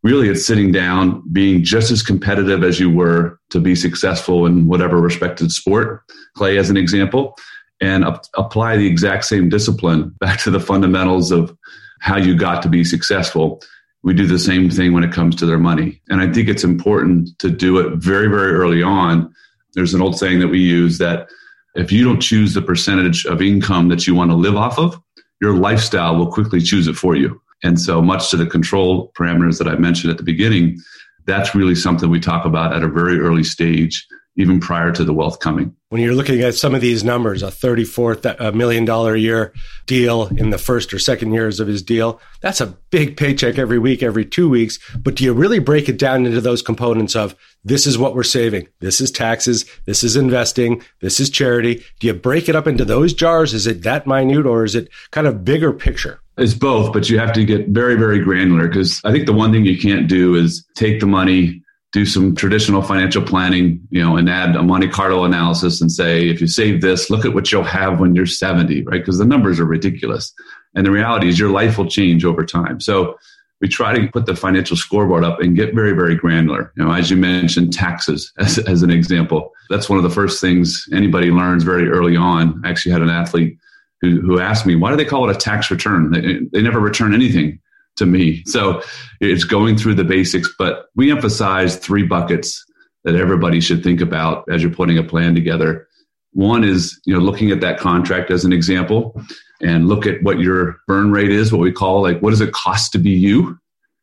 really 0.04 0.28
it's 0.28 0.46
sitting 0.46 0.70
down 0.70 1.22
being 1.32 1.64
just 1.64 1.90
as 1.90 2.00
competitive 2.00 2.62
as 2.62 2.78
you 2.78 2.88
were 2.88 3.40
to 3.50 3.58
be 3.58 3.74
successful 3.74 4.46
in 4.46 4.68
whatever 4.68 5.00
respected 5.00 5.50
sport 5.50 6.02
Klay 6.36 6.58
as 6.58 6.70
an 6.70 6.76
example 6.76 7.36
and 7.80 8.04
up, 8.04 8.24
apply 8.36 8.76
the 8.76 8.86
exact 8.86 9.24
same 9.24 9.48
discipline 9.48 10.14
back 10.20 10.40
to 10.40 10.50
the 10.50 10.60
fundamentals 10.60 11.32
of 11.32 11.56
how 12.00 12.16
you 12.16 12.36
got 12.36 12.62
to 12.62 12.68
be 12.68 12.84
successful 12.84 13.60
we 14.02 14.14
do 14.14 14.26
the 14.26 14.38
same 14.38 14.68
thing 14.68 14.92
when 14.92 15.04
it 15.04 15.12
comes 15.12 15.36
to 15.36 15.46
their 15.46 15.58
money. 15.58 16.00
And 16.08 16.20
i 16.20 16.32
think 16.32 16.48
it's 16.48 16.64
important 16.64 17.38
to 17.38 17.50
do 17.50 17.78
it 17.78 17.96
very 17.96 18.28
very 18.28 18.52
early 18.52 18.82
on. 18.82 19.32
There's 19.74 19.94
an 19.94 20.02
old 20.02 20.18
saying 20.18 20.40
that 20.40 20.48
we 20.48 20.60
use 20.60 20.98
that 20.98 21.28
if 21.74 21.90
you 21.90 22.04
don't 22.04 22.20
choose 22.20 22.52
the 22.52 22.62
percentage 22.62 23.24
of 23.24 23.40
income 23.40 23.88
that 23.88 24.06
you 24.06 24.14
want 24.14 24.30
to 24.30 24.36
live 24.36 24.56
off 24.56 24.78
of 24.78 25.00
your 25.42 25.54
lifestyle 25.54 26.16
will 26.16 26.30
quickly 26.30 26.60
choose 26.60 26.86
it 26.86 26.94
for 26.94 27.16
you. 27.16 27.42
And 27.64 27.78
so, 27.78 28.00
much 28.00 28.30
to 28.30 28.36
the 28.36 28.46
control 28.46 29.12
parameters 29.18 29.58
that 29.58 29.68
I 29.68 29.74
mentioned 29.74 30.10
at 30.10 30.16
the 30.16 30.22
beginning, 30.22 30.78
that's 31.26 31.54
really 31.54 31.74
something 31.74 32.08
we 32.08 32.20
talk 32.20 32.44
about 32.44 32.74
at 32.74 32.82
a 32.82 32.88
very 32.88 33.18
early 33.18 33.44
stage, 33.44 34.06
even 34.36 34.60
prior 34.60 34.90
to 34.92 35.04
the 35.04 35.12
wealth 35.12 35.40
coming. 35.40 35.74
When 35.90 36.00
you're 36.00 36.14
looking 36.14 36.40
at 36.40 36.54
some 36.54 36.74
of 36.74 36.80
these 36.80 37.04
numbers, 37.04 37.42
a 37.42 37.48
$34 37.48 38.54
million 38.54 38.88
a 38.88 39.16
year 39.16 39.52
deal 39.86 40.28
in 40.28 40.48
the 40.48 40.56
first 40.56 40.94
or 40.94 40.98
second 40.98 41.34
years 41.34 41.60
of 41.60 41.68
his 41.68 41.82
deal, 41.82 42.18
that's 42.40 42.62
a 42.62 42.74
big 42.90 43.18
paycheck 43.18 43.58
every 43.58 43.78
week, 43.78 44.02
every 44.02 44.24
two 44.24 44.48
weeks. 44.48 44.78
But 44.96 45.16
do 45.16 45.24
you 45.24 45.34
really 45.34 45.58
break 45.58 45.90
it 45.90 45.98
down 45.98 46.24
into 46.24 46.40
those 46.40 46.62
components 46.62 47.14
of 47.14 47.36
this 47.62 47.86
is 47.86 47.98
what 47.98 48.14
we're 48.14 48.22
saving, 48.22 48.68
this 48.80 49.02
is 49.02 49.10
taxes, 49.10 49.66
this 49.84 50.02
is 50.02 50.16
investing, 50.16 50.82
this 51.00 51.20
is 51.20 51.28
charity? 51.28 51.84
Do 52.00 52.06
you 52.06 52.14
break 52.14 52.48
it 52.48 52.56
up 52.56 52.66
into 52.66 52.86
those 52.86 53.12
jars? 53.12 53.52
Is 53.52 53.66
it 53.66 53.82
that 53.82 54.06
minute 54.06 54.46
or 54.46 54.64
is 54.64 54.74
it 54.74 54.88
kind 55.10 55.26
of 55.26 55.44
bigger 55.44 55.74
picture? 55.74 56.20
It's 56.38 56.54
both, 56.54 56.94
but 56.94 57.10
you 57.10 57.18
have 57.18 57.34
to 57.34 57.44
get 57.44 57.68
very, 57.68 57.96
very 57.96 58.18
granular 58.18 58.66
because 58.66 58.98
I 59.04 59.12
think 59.12 59.26
the 59.26 59.34
one 59.34 59.52
thing 59.52 59.66
you 59.66 59.78
can't 59.78 60.08
do 60.08 60.34
is 60.34 60.66
take 60.74 61.00
the 61.00 61.06
money, 61.06 61.62
do 61.92 62.06
some 62.06 62.34
traditional 62.34 62.82
financial 62.82 63.22
planning, 63.22 63.80
you 63.90 64.02
know, 64.02 64.16
and 64.16 64.28
add 64.28 64.56
a 64.56 64.62
Monte 64.62 64.88
Carlo 64.88 65.24
analysis 65.24 65.80
and 65.80 65.92
say, 65.92 66.28
if 66.28 66.40
you 66.40 66.46
save 66.46 66.80
this, 66.80 67.10
look 67.10 67.26
at 67.26 67.34
what 67.34 67.52
you'll 67.52 67.62
have 67.62 68.00
when 68.00 68.14
you're 68.14 68.26
70, 68.26 68.82
right? 68.84 69.00
Because 69.00 69.18
the 69.18 69.26
numbers 69.26 69.60
are 69.60 69.66
ridiculous. 69.66 70.32
And 70.74 70.86
the 70.86 70.90
reality 70.90 71.28
is 71.28 71.38
your 71.38 71.50
life 71.50 71.76
will 71.76 71.88
change 71.88 72.24
over 72.24 72.46
time. 72.46 72.80
So 72.80 73.18
we 73.60 73.68
try 73.68 73.94
to 73.94 74.08
put 74.08 74.24
the 74.24 74.34
financial 74.34 74.76
scoreboard 74.76 75.22
up 75.22 75.40
and 75.40 75.54
get 75.54 75.74
very, 75.74 75.92
very 75.92 76.16
granular. 76.16 76.72
You 76.76 76.84
know, 76.84 76.92
as 76.92 77.10
you 77.10 77.16
mentioned, 77.18 77.74
taxes 77.74 78.32
as, 78.38 78.58
as 78.58 78.82
an 78.82 78.90
example. 78.90 79.52
That's 79.68 79.88
one 79.88 79.98
of 79.98 80.02
the 80.02 80.10
first 80.10 80.40
things 80.40 80.88
anybody 80.92 81.30
learns 81.30 81.62
very 81.62 81.90
early 81.90 82.16
on. 82.16 82.60
I 82.64 82.70
actually 82.70 82.92
had 82.92 83.02
an 83.02 83.10
athlete 83.10 83.58
who, 84.00 84.20
who 84.22 84.40
asked 84.40 84.64
me, 84.64 84.76
why 84.76 84.90
do 84.90 84.96
they 84.96 85.04
call 85.04 85.28
it 85.28 85.36
a 85.36 85.38
tax 85.38 85.70
return? 85.70 86.10
They, 86.10 86.40
they 86.52 86.62
never 86.62 86.80
return 86.80 87.14
anything 87.14 87.60
to 87.96 88.06
me. 88.06 88.42
So 88.46 88.82
it's 89.20 89.44
going 89.44 89.76
through 89.76 89.94
the 89.94 90.04
basics, 90.04 90.48
but 90.58 90.86
we 90.94 91.10
emphasize 91.10 91.76
three 91.76 92.04
buckets 92.04 92.64
that 93.04 93.14
everybody 93.14 93.60
should 93.60 93.82
think 93.82 94.00
about 94.00 94.44
as 94.50 94.62
you're 94.62 94.72
putting 94.72 94.98
a 94.98 95.02
plan 95.02 95.34
together. 95.34 95.88
One 96.32 96.64
is, 96.64 96.98
you 97.04 97.12
know, 97.12 97.20
looking 97.20 97.50
at 97.50 97.60
that 97.60 97.78
contract 97.78 98.30
as 98.30 98.44
an 98.44 98.52
example 98.52 99.20
and 99.60 99.88
look 99.88 100.06
at 100.06 100.22
what 100.22 100.38
your 100.38 100.76
burn 100.86 101.10
rate 101.12 101.30
is, 101.30 101.52
what 101.52 101.60
we 101.60 101.72
call 101.72 102.02
like, 102.02 102.20
what 102.20 102.30
does 102.30 102.40
it 102.40 102.52
cost 102.52 102.92
to 102.92 102.98
be 102.98 103.10
you? 103.10 103.58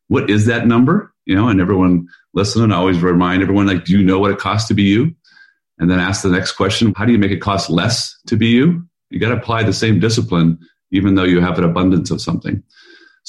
What 0.08 0.30
is 0.30 0.46
that 0.46 0.66
number? 0.66 1.12
You 1.26 1.34
know, 1.34 1.48
and 1.48 1.60
everyone 1.60 2.06
listening, 2.34 2.72
I 2.72 2.76
always 2.76 3.00
remind 3.00 3.42
everyone, 3.42 3.66
like, 3.66 3.84
do 3.84 3.92
you 3.98 4.04
know 4.04 4.18
what 4.18 4.30
it 4.30 4.38
costs 4.38 4.68
to 4.68 4.74
be 4.74 4.84
you? 4.84 5.14
And 5.78 5.90
then 5.90 5.98
ask 5.98 6.22
the 6.22 6.28
next 6.28 6.52
question, 6.52 6.92
how 6.96 7.04
do 7.04 7.12
you 7.12 7.18
make 7.18 7.30
it 7.30 7.40
cost 7.40 7.70
less 7.70 8.16
to 8.26 8.36
be 8.36 8.48
you? 8.48 8.86
You 9.10 9.18
got 9.18 9.30
to 9.30 9.36
apply 9.36 9.62
the 9.62 9.72
same 9.72 9.98
discipline, 9.98 10.58
even 10.92 11.14
though 11.14 11.24
you 11.24 11.40
have 11.40 11.58
an 11.58 11.64
abundance 11.64 12.10
of 12.10 12.20
something. 12.20 12.62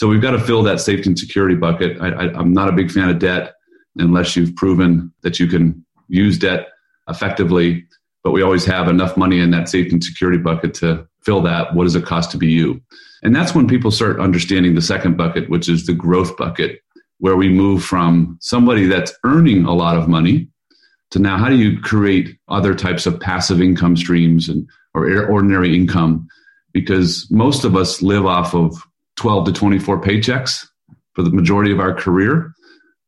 So 0.02 0.08
we've 0.08 0.20
got 0.20 0.32
to 0.32 0.40
fill 0.40 0.64
that 0.64 0.82
safety 0.82 1.10
and 1.10 1.20
security 1.20 1.54
bucket. 1.54 2.02
I, 2.02 2.08
I'm 2.32 2.54
not 2.54 2.68
a 2.68 2.72
big 2.72 2.90
fan 2.90 3.10
of 3.10 3.20
debt 3.20 3.54
unless 3.98 4.36
you've 4.36 4.56
proven 4.56 5.14
that 5.22 5.40
you 5.40 5.46
can 5.46 5.86
use 6.08 6.40
debt 6.40 6.70
effectively. 7.08 7.86
But 8.24 8.32
we 8.32 8.42
always 8.42 8.66
have 8.66 8.88
enough 8.88 9.16
money 9.16 9.40
in 9.40 9.52
that 9.52 9.70
safety 9.70 9.92
and 9.92 10.04
security 10.04 10.40
bucket 10.40 10.74
to 10.76 11.08
fill 11.22 11.40
that. 11.44 11.76
What 11.76 11.84
does 11.84 11.96
it 11.96 12.04
cost 12.04 12.32
to 12.32 12.40
be 12.40 12.48
you? 12.48 12.82
And 13.22 13.36
that's 13.36 13.54
when 13.54 13.68
people 13.68 13.92
start 13.92 14.20
understanding 14.20 14.74
the 14.74 14.82
second 14.82 15.18
bucket, 15.18 15.52
which 15.52 15.70
is 15.70 15.86
the 15.86 15.94
growth 15.94 16.36
bucket, 16.36 16.82
where 17.20 17.36
we 17.36 17.50
move 17.50 17.84
from 17.84 18.40
somebody 18.42 18.88
that's 18.88 19.14
earning 19.24 19.66
a 19.66 19.76
lot 19.76 19.98
of 19.98 20.08
money 20.08 20.48
to 21.12 21.20
now 21.20 21.38
how 21.38 21.48
do 21.48 21.58
you 21.58 21.80
create 21.80 22.40
other 22.48 22.74
types 22.74 23.06
of 23.06 23.20
passive 23.20 23.62
income 23.62 23.96
streams 23.96 24.50
and 24.50 24.68
or 24.96 25.28
ordinary 25.28 25.76
income 25.76 26.28
because 26.74 27.28
most 27.30 27.64
of 27.66 27.76
us 27.76 28.02
live 28.02 28.26
off 28.26 28.56
of 28.56 28.84
12 29.22 29.46
to 29.46 29.54
24 29.54 30.02
paychecks 30.02 30.68
for 31.14 31.22
the 31.22 31.30
majority 31.30 31.72
of 31.72 31.80
our 31.80 31.94
career. 31.94 32.52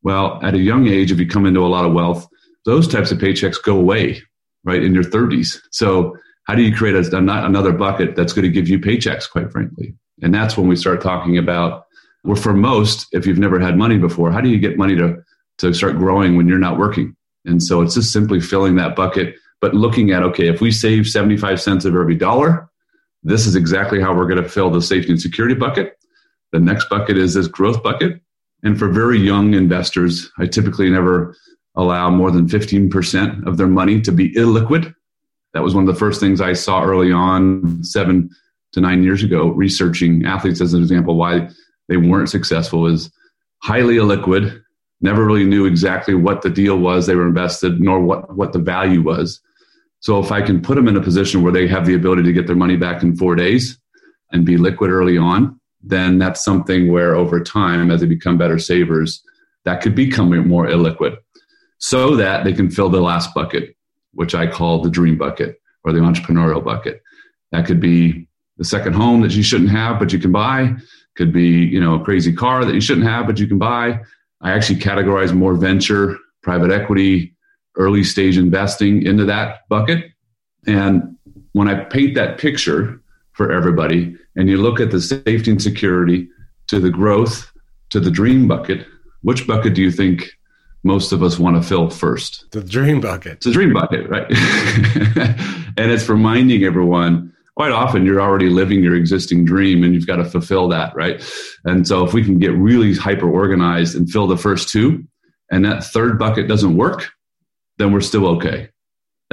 Well, 0.03 0.39
at 0.43 0.53
a 0.53 0.60
young 0.60 0.88
age, 0.88 1.12
if 1.12 1.20
you 1.20 1.27
come 1.27 1.48
into 1.48 1.62
a 1.62 1.67
lot 1.67 1.86
of 1.86 1.93
wealth, 1.93 2.27
those 2.65 2.88
types 2.88 3.12
of 3.12 3.17
paychecks 3.17 3.55
go 3.63 3.75
away, 3.75 4.22
right, 4.63 4.84
in 4.84 4.93
your 4.93 5.03
30s. 5.03 5.60
So, 5.72 6.15
how 6.43 6.53
do 6.53 6.62
you 6.62 6.75
create 6.75 6.96
a, 6.96 7.17
another 7.17 7.72
bucket 7.72 8.15
that's 8.15 8.32
going 8.32 8.43
to 8.43 8.51
give 8.51 8.70
you 8.70 8.77
paychecks, 8.77 9.27
quite 9.27 9.51
frankly? 9.51 9.96
And 10.22 10.36
that's 10.36 10.55
when 10.55 10.67
we 10.67 10.75
start 10.75 11.01
talking 11.01 11.39
about, 11.39 11.86
well, 12.24 12.36
for 12.36 12.53
most, 12.53 13.08
if 13.13 13.25
you've 13.25 13.39
never 13.39 13.60
had 13.60 13.75
money 13.75 13.98
before, 13.98 14.32
how 14.32 14.41
do 14.41 14.50
you 14.50 14.60
get 14.60 14.77
money 14.77 14.96
to, 14.98 15.24
to 15.60 15.74
start 15.74 15.98
growing 15.98 16.38
when 16.38 16.48
you're 16.48 16.60
not 16.60 16.77
working? 16.77 17.15
And 17.46 17.63
so 17.63 17.82
it's 17.82 17.96
just 17.96 18.12
simply 18.13 18.39
filling 18.39 18.75
that 18.75 18.96
bucket 18.96 19.36
but 19.62 19.74
looking 19.74 20.12
at 20.12 20.24
okay 20.24 20.50
if 20.50 20.60
we 20.60 20.72
save 20.72 21.08
75 21.08 21.62
cents 21.62 21.86
of 21.86 21.96
every 21.96 22.15
dollar 22.15 22.70
this 23.24 23.48
is 23.48 23.55
exactly 23.55 24.01
how 24.01 24.13
we're 24.13 24.27
going 24.27 24.43
to 24.43 24.50
fill 24.50 24.70
the 24.70 24.82
safety 24.82 25.12
and 25.12 25.22
security 25.22 25.55
bucket 25.55 25.98
the 26.53 26.60
next 26.60 26.88
bucket 26.88 27.17
is 27.17 27.33
this 27.33 27.48
growth 27.48 27.83
bucket. 27.83 28.22
And 28.63 28.79
for 28.79 28.88
very 28.88 29.19
young 29.19 29.53
investors 29.53 30.31
i 30.38 30.45
typically 30.45 30.89
never 30.89 31.36
allow 31.75 32.10
more 32.10 32.31
than 32.31 32.48
15% 32.48 33.45
of 33.48 33.57
their 33.57 33.67
money 33.67 34.00
to 34.01 34.12
be 34.12 34.31
illiquid. 34.36 34.93
That 35.53 35.63
was 35.63 35.75
one 35.75 35.88
of 35.88 35.93
the 35.93 36.00
first 36.00 36.22
things 36.22 36.39
i 36.39 36.53
saw 36.53 36.83
early 36.83 37.12
on 37.12 37.83
seven 37.83 38.29
to 38.72 38.79
nine 38.79 39.03
years 39.03 39.24
ago 39.24 39.50
researching 39.50 40.25
athletes 40.25 40.62
as 40.62 40.74
an 40.74 40.81
example 40.81 41.17
why 41.17 41.50
they 41.89 41.98
weren't 41.98 42.29
successful 42.29 42.88
is 42.88 43.12
highly 43.62 43.95
illiquid 43.95 44.63
never 45.01 45.25
really 45.25 45.45
knew 45.45 45.65
exactly 45.65 46.15
what 46.15 46.41
the 46.41 46.50
deal 46.50 46.79
was 46.79 47.05
they 47.05 47.15
were 47.15 47.27
invested 47.27 47.81
nor 47.81 48.00
what, 48.00 48.36
what 48.36 48.53
the 48.53 48.60
value 48.60 49.01
was. 49.01 49.41
So 50.00 50.19
if 50.19 50.31
I 50.31 50.41
can 50.41 50.62
put 50.62 50.75
them 50.75 50.88
in 50.88 50.98
a 50.98 51.01
position 51.01 51.43
where 51.43 51.51
they 51.51 51.67
have 51.67 51.86
the 51.86 51.93
ability 51.93 52.24
to 52.24 52.33
get 52.33 52.48
their 52.48 52.55
money 52.55 52.77
back 52.77 53.03
in 53.03 53.15
four 53.15 53.36
days 53.36 53.77
and 54.31 54.45
be 54.45 54.57
liquid 54.57 54.89
early 54.91 55.17
on, 55.17 55.60
then 55.84 56.18
that's 56.18 56.44
something 56.44 56.92
where 56.92 57.16
over 57.16 57.44
time, 57.44 57.92
as 57.92 58.02
they 58.02 58.08
become 58.08 58.38
better 58.38 58.58
savers, 58.58 59.22
that 59.66 59.82
could 59.82 59.96
become 59.96 60.48
more 60.48 60.68
illiquid 60.68 61.18
so 61.78 62.16
that 62.16 62.44
they 62.44 62.54
can 62.54 62.72
fill 62.72 62.90
the 62.90 63.02
last 63.02 63.34
bucket, 63.34 63.75
which 64.13 64.34
I 64.34 64.48
call 64.48 64.82
the 64.82 64.90
dream 64.90 65.18
bucket 65.18 65.62
or 65.84 65.92
the 65.92 66.00
entrepreneurial 66.00 66.63
bucket. 66.63 67.02
That 67.52 67.66
could 67.66 67.80
be 67.80 68.28
the 68.58 68.63
second 68.63 68.94
home 68.94 69.22
that 69.22 69.32
you 69.32 69.44
shouldn't 69.44 69.70
have, 69.72 70.00
but 70.00 70.13
you 70.13 70.20
can 70.20 70.32
buy. 70.32 70.75
Could 71.16 71.34
be, 71.34 71.50
you 71.50 71.80
know, 71.80 71.96
a 71.96 72.04
crazy 72.04 72.34
car 72.34 72.66
that 72.66 72.74
you 72.74 72.82
shouldn't 72.82 73.06
have, 73.06 73.28
but 73.28 73.38
you 73.38 73.48
can 73.48 73.60
buy. 73.60 74.00
I 74.42 74.52
actually 74.52 74.80
categorize 74.80 75.34
more 75.34 75.56
venture, 75.56 76.18
private 76.42 76.72
equity, 76.72 77.36
early 77.78 78.04
stage 78.04 78.38
investing 78.38 79.06
into 79.06 79.25
that 79.25 79.68
bucket. 79.70 80.06
And 80.66 81.18
when 81.52 81.68
I 81.68 81.84
paint 81.84 82.16
that 82.16 82.38
picture 82.38 83.02
for 83.34 83.52
everybody, 83.52 84.16
and 84.36 84.50
you 84.50 84.58
look 84.58 84.80
at 84.80 84.92
the 84.92 85.02
safety 85.02 85.52
and 85.52 85.62
security 85.62 86.28
to 86.68 86.80
the 86.80 86.90
growth 86.90 87.52
to 87.90 88.00
the 88.00 88.12
dream 88.12 88.48
bucket, 88.48 88.86
which 89.22 89.46
bucket 89.46 89.75
do 89.75 89.82
you 89.82 89.92
think 89.92 90.32
most 90.84 91.12
of 91.12 91.24
us 91.24 91.40
want 91.40 91.56
to 91.56 91.68
fill 91.68 91.90
first? 91.90 92.46
The 92.52 92.63
dream 92.63 93.00
bucket. 93.00 93.34
It's 93.34 93.46
the 93.46 93.52
dream 93.52 93.74
bucket, 93.74 94.10
right? 94.10 94.25
and 95.78 95.92
it's 95.92 96.10
reminding 96.10 96.63
everyone 96.63 97.34
quite 97.56 97.72
often 97.72 98.06
you're 98.06 98.22
already 98.22 98.50
living 98.50 98.84
your 98.84 98.96
existing 98.96 99.46
dream 99.46 99.84
and 99.84 99.94
you've 99.94 100.08
got 100.08 100.16
to 100.18 100.25
fulfill 100.25 100.68
that, 100.70 100.96
right? 100.96 101.24
And 101.66 101.88
so 101.88 102.04
if 102.04 102.13
we 102.13 102.24
can 102.24 102.40
get 102.40 102.52
really 102.54 102.96
hyper 102.96 103.30
organized 103.30 103.96
and 103.96 104.10
fill 104.10 104.28
the 104.28 104.38
first 104.38 104.70
two, 104.70 105.04
and 105.52 105.63
that 105.66 105.84
third 105.84 106.18
bucket 106.18 106.48
doesn't 106.48 106.75
work, 106.75 107.12
then 107.78 107.92
we're 107.92 108.02
still 108.02 108.28
okay. 108.28 108.70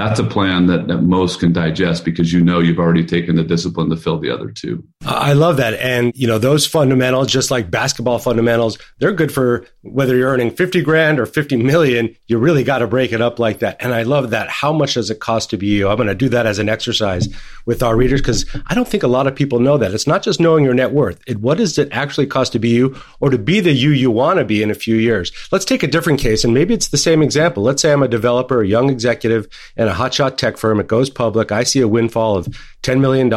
That's 0.00 0.18
a 0.18 0.24
plan 0.24 0.66
that, 0.68 0.88
that 0.88 1.02
most 1.02 1.40
can 1.40 1.52
digest 1.52 2.06
because 2.06 2.32
you 2.32 2.42
know 2.42 2.58
you've 2.58 2.78
already 2.78 3.04
taken 3.04 3.36
the 3.36 3.44
discipline 3.44 3.90
to 3.90 3.96
fill 3.96 4.18
the 4.18 4.30
other 4.30 4.50
two. 4.50 4.82
I 5.04 5.34
love 5.34 5.58
that. 5.58 5.74
And, 5.74 6.12
you 6.16 6.26
know, 6.26 6.38
those 6.38 6.66
fundamentals, 6.66 7.30
just 7.30 7.50
like 7.50 7.70
basketball 7.70 8.18
fundamentals, 8.18 8.78
they're 8.98 9.12
good 9.12 9.30
for 9.30 9.66
whether 9.82 10.16
you're 10.16 10.30
earning 10.30 10.52
50 10.52 10.80
grand 10.80 11.20
or 11.20 11.26
50 11.26 11.56
million. 11.56 12.16
You 12.28 12.38
really 12.38 12.64
got 12.64 12.78
to 12.78 12.86
break 12.86 13.12
it 13.12 13.20
up 13.20 13.38
like 13.38 13.58
that. 13.58 13.76
And 13.80 13.92
I 13.92 14.04
love 14.04 14.30
that. 14.30 14.48
How 14.48 14.72
much 14.72 14.94
does 14.94 15.10
it 15.10 15.20
cost 15.20 15.50
to 15.50 15.58
be 15.58 15.66
you? 15.66 15.90
I'm 15.90 15.96
going 15.96 16.08
to 16.08 16.14
do 16.14 16.30
that 16.30 16.46
as 16.46 16.58
an 16.58 16.70
exercise 16.70 17.28
with 17.66 17.82
our 17.82 17.94
readers 17.94 18.22
because 18.22 18.46
I 18.68 18.74
don't 18.74 18.88
think 18.88 19.02
a 19.02 19.08
lot 19.08 19.26
of 19.26 19.34
people 19.36 19.60
know 19.60 19.76
that. 19.76 19.92
It's 19.92 20.06
not 20.06 20.22
just 20.22 20.40
knowing 20.40 20.64
your 20.64 20.72
net 20.72 20.92
worth. 20.92 21.20
It, 21.26 21.40
what 21.40 21.58
does 21.58 21.76
it 21.76 21.92
actually 21.92 22.26
cost 22.26 22.52
to 22.52 22.58
be 22.58 22.70
you 22.70 22.96
or 23.20 23.28
to 23.28 23.38
be 23.38 23.60
the 23.60 23.72
you 23.72 23.90
you 23.90 24.10
want 24.10 24.38
to 24.38 24.46
be 24.46 24.62
in 24.62 24.70
a 24.70 24.74
few 24.74 24.96
years? 24.96 25.30
Let's 25.52 25.66
take 25.66 25.82
a 25.82 25.86
different 25.86 26.20
case 26.20 26.42
and 26.42 26.54
maybe 26.54 26.72
it's 26.72 26.88
the 26.88 26.96
same 26.96 27.22
example. 27.22 27.62
Let's 27.62 27.82
say 27.82 27.92
I'm 27.92 28.02
a 28.02 28.08
developer, 28.08 28.62
a 28.62 28.66
young 28.66 28.88
executive 28.88 29.46
in 29.76 29.89
a 29.90 29.94
hotshot 29.94 30.36
tech 30.36 30.56
firm. 30.56 30.80
It 30.80 30.86
goes 30.86 31.10
public. 31.10 31.52
I 31.52 31.64
see 31.64 31.80
a 31.80 31.88
windfall 31.88 32.36
of 32.36 32.46
$10 32.82 33.00
million 33.00 33.30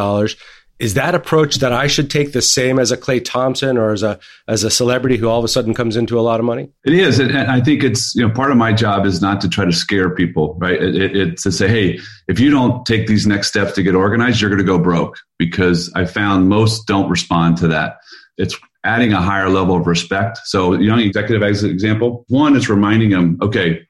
is 0.80 0.94
that 0.94 1.14
approach 1.14 1.56
that 1.56 1.72
I 1.72 1.86
should 1.86 2.10
take 2.10 2.32
the 2.32 2.42
same 2.42 2.78
as 2.78 2.90
a 2.90 2.96
Klay 2.96 3.24
Thompson 3.24 3.78
or 3.78 3.92
as 3.92 4.02
a 4.02 4.18
as 4.48 4.64
a 4.64 4.70
celebrity 4.70 5.16
who 5.16 5.28
all 5.28 5.38
of 5.38 5.44
a 5.44 5.48
sudden 5.48 5.72
comes 5.72 5.96
into 5.96 6.18
a 6.18 6.22
lot 6.22 6.40
of 6.40 6.46
money? 6.46 6.68
It 6.84 6.94
is, 6.94 7.20
and 7.20 7.36
I 7.36 7.60
think 7.60 7.84
it's 7.84 8.14
you 8.14 8.26
know 8.26 8.34
part 8.34 8.50
of 8.50 8.56
my 8.56 8.72
job 8.72 9.06
is 9.06 9.22
not 9.22 9.40
to 9.42 9.48
try 9.48 9.64
to 9.64 9.72
scare 9.72 10.10
people, 10.10 10.54
right? 10.58 10.82
It, 10.82 10.96
it, 10.96 11.16
it's 11.16 11.44
to 11.44 11.52
say, 11.52 11.68
hey, 11.68 12.00
if 12.26 12.40
you 12.40 12.50
don't 12.50 12.84
take 12.84 13.06
these 13.06 13.26
next 13.26 13.48
steps 13.48 13.72
to 13.74 13.82
get 13.82 13.94
organized, 13.94 14.40
you're 14.40 14.50
going 14.50 14.58
to 14.58 14.66
go 14.66 14.78
broke. 14.78 15.16
Because 15.38 15.92
I 15.94 16.06
found 16.06 16.48
most 16.48 16.86
don't 16.86 17.08
respond 17.08 17.56
to 17.58 17.68
that. 17.68 17.98
It's 18.36 18.56
adding 18.82 19.12
a 19.12 19.20
higher 19.20 19.48
level 19.48 19.76
of 19.76 19.86
respect. 19.86 20.38
So, 20.44 20.74
young 20.74 21.00
executive 21.00 21.42
as 21.42 21.62
an 21.62 21.70
example, 21.70 22.24
one 22.28 22.56
is 22.56 22.68
reminding 22.68 23.10
them, 23.10 23.38
okay, 23.40 23.86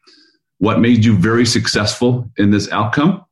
what 0.58 0.80
made 0.80 1.04
you 1.04 1.16
very 1.16 1.46
successful 1.46 2.30
in 2.38 2.50
this 2.50 2.70
outcome 2.70 3.24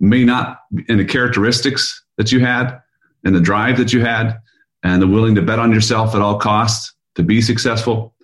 may 0.00 0.24
not 0.24 0.60
in 0.88 0.98
the 0.98 1.04
characteristics 1.04 2.04
that 2.16 2.30
you 2.32 2.40
had 2.40 2.80
and 3.24 3.34
the 3.34 3.40
drive 3.40 3.76
that 3.78 3.92
you 3.92 4.00
had 4.00 4.38
and 4.82 5.02
the 5.02 5.06
willing 5.06 5.34
to 5.34 5.42
bet 5.42 5.58
on 5.58 5.72
yourself 5.72 6.14
at 6.14 6.22
all 6.22 6.38
costs 6.38 6.94
to 7.16 7.22
be 7.22 7.42
successful, 7.42 8.14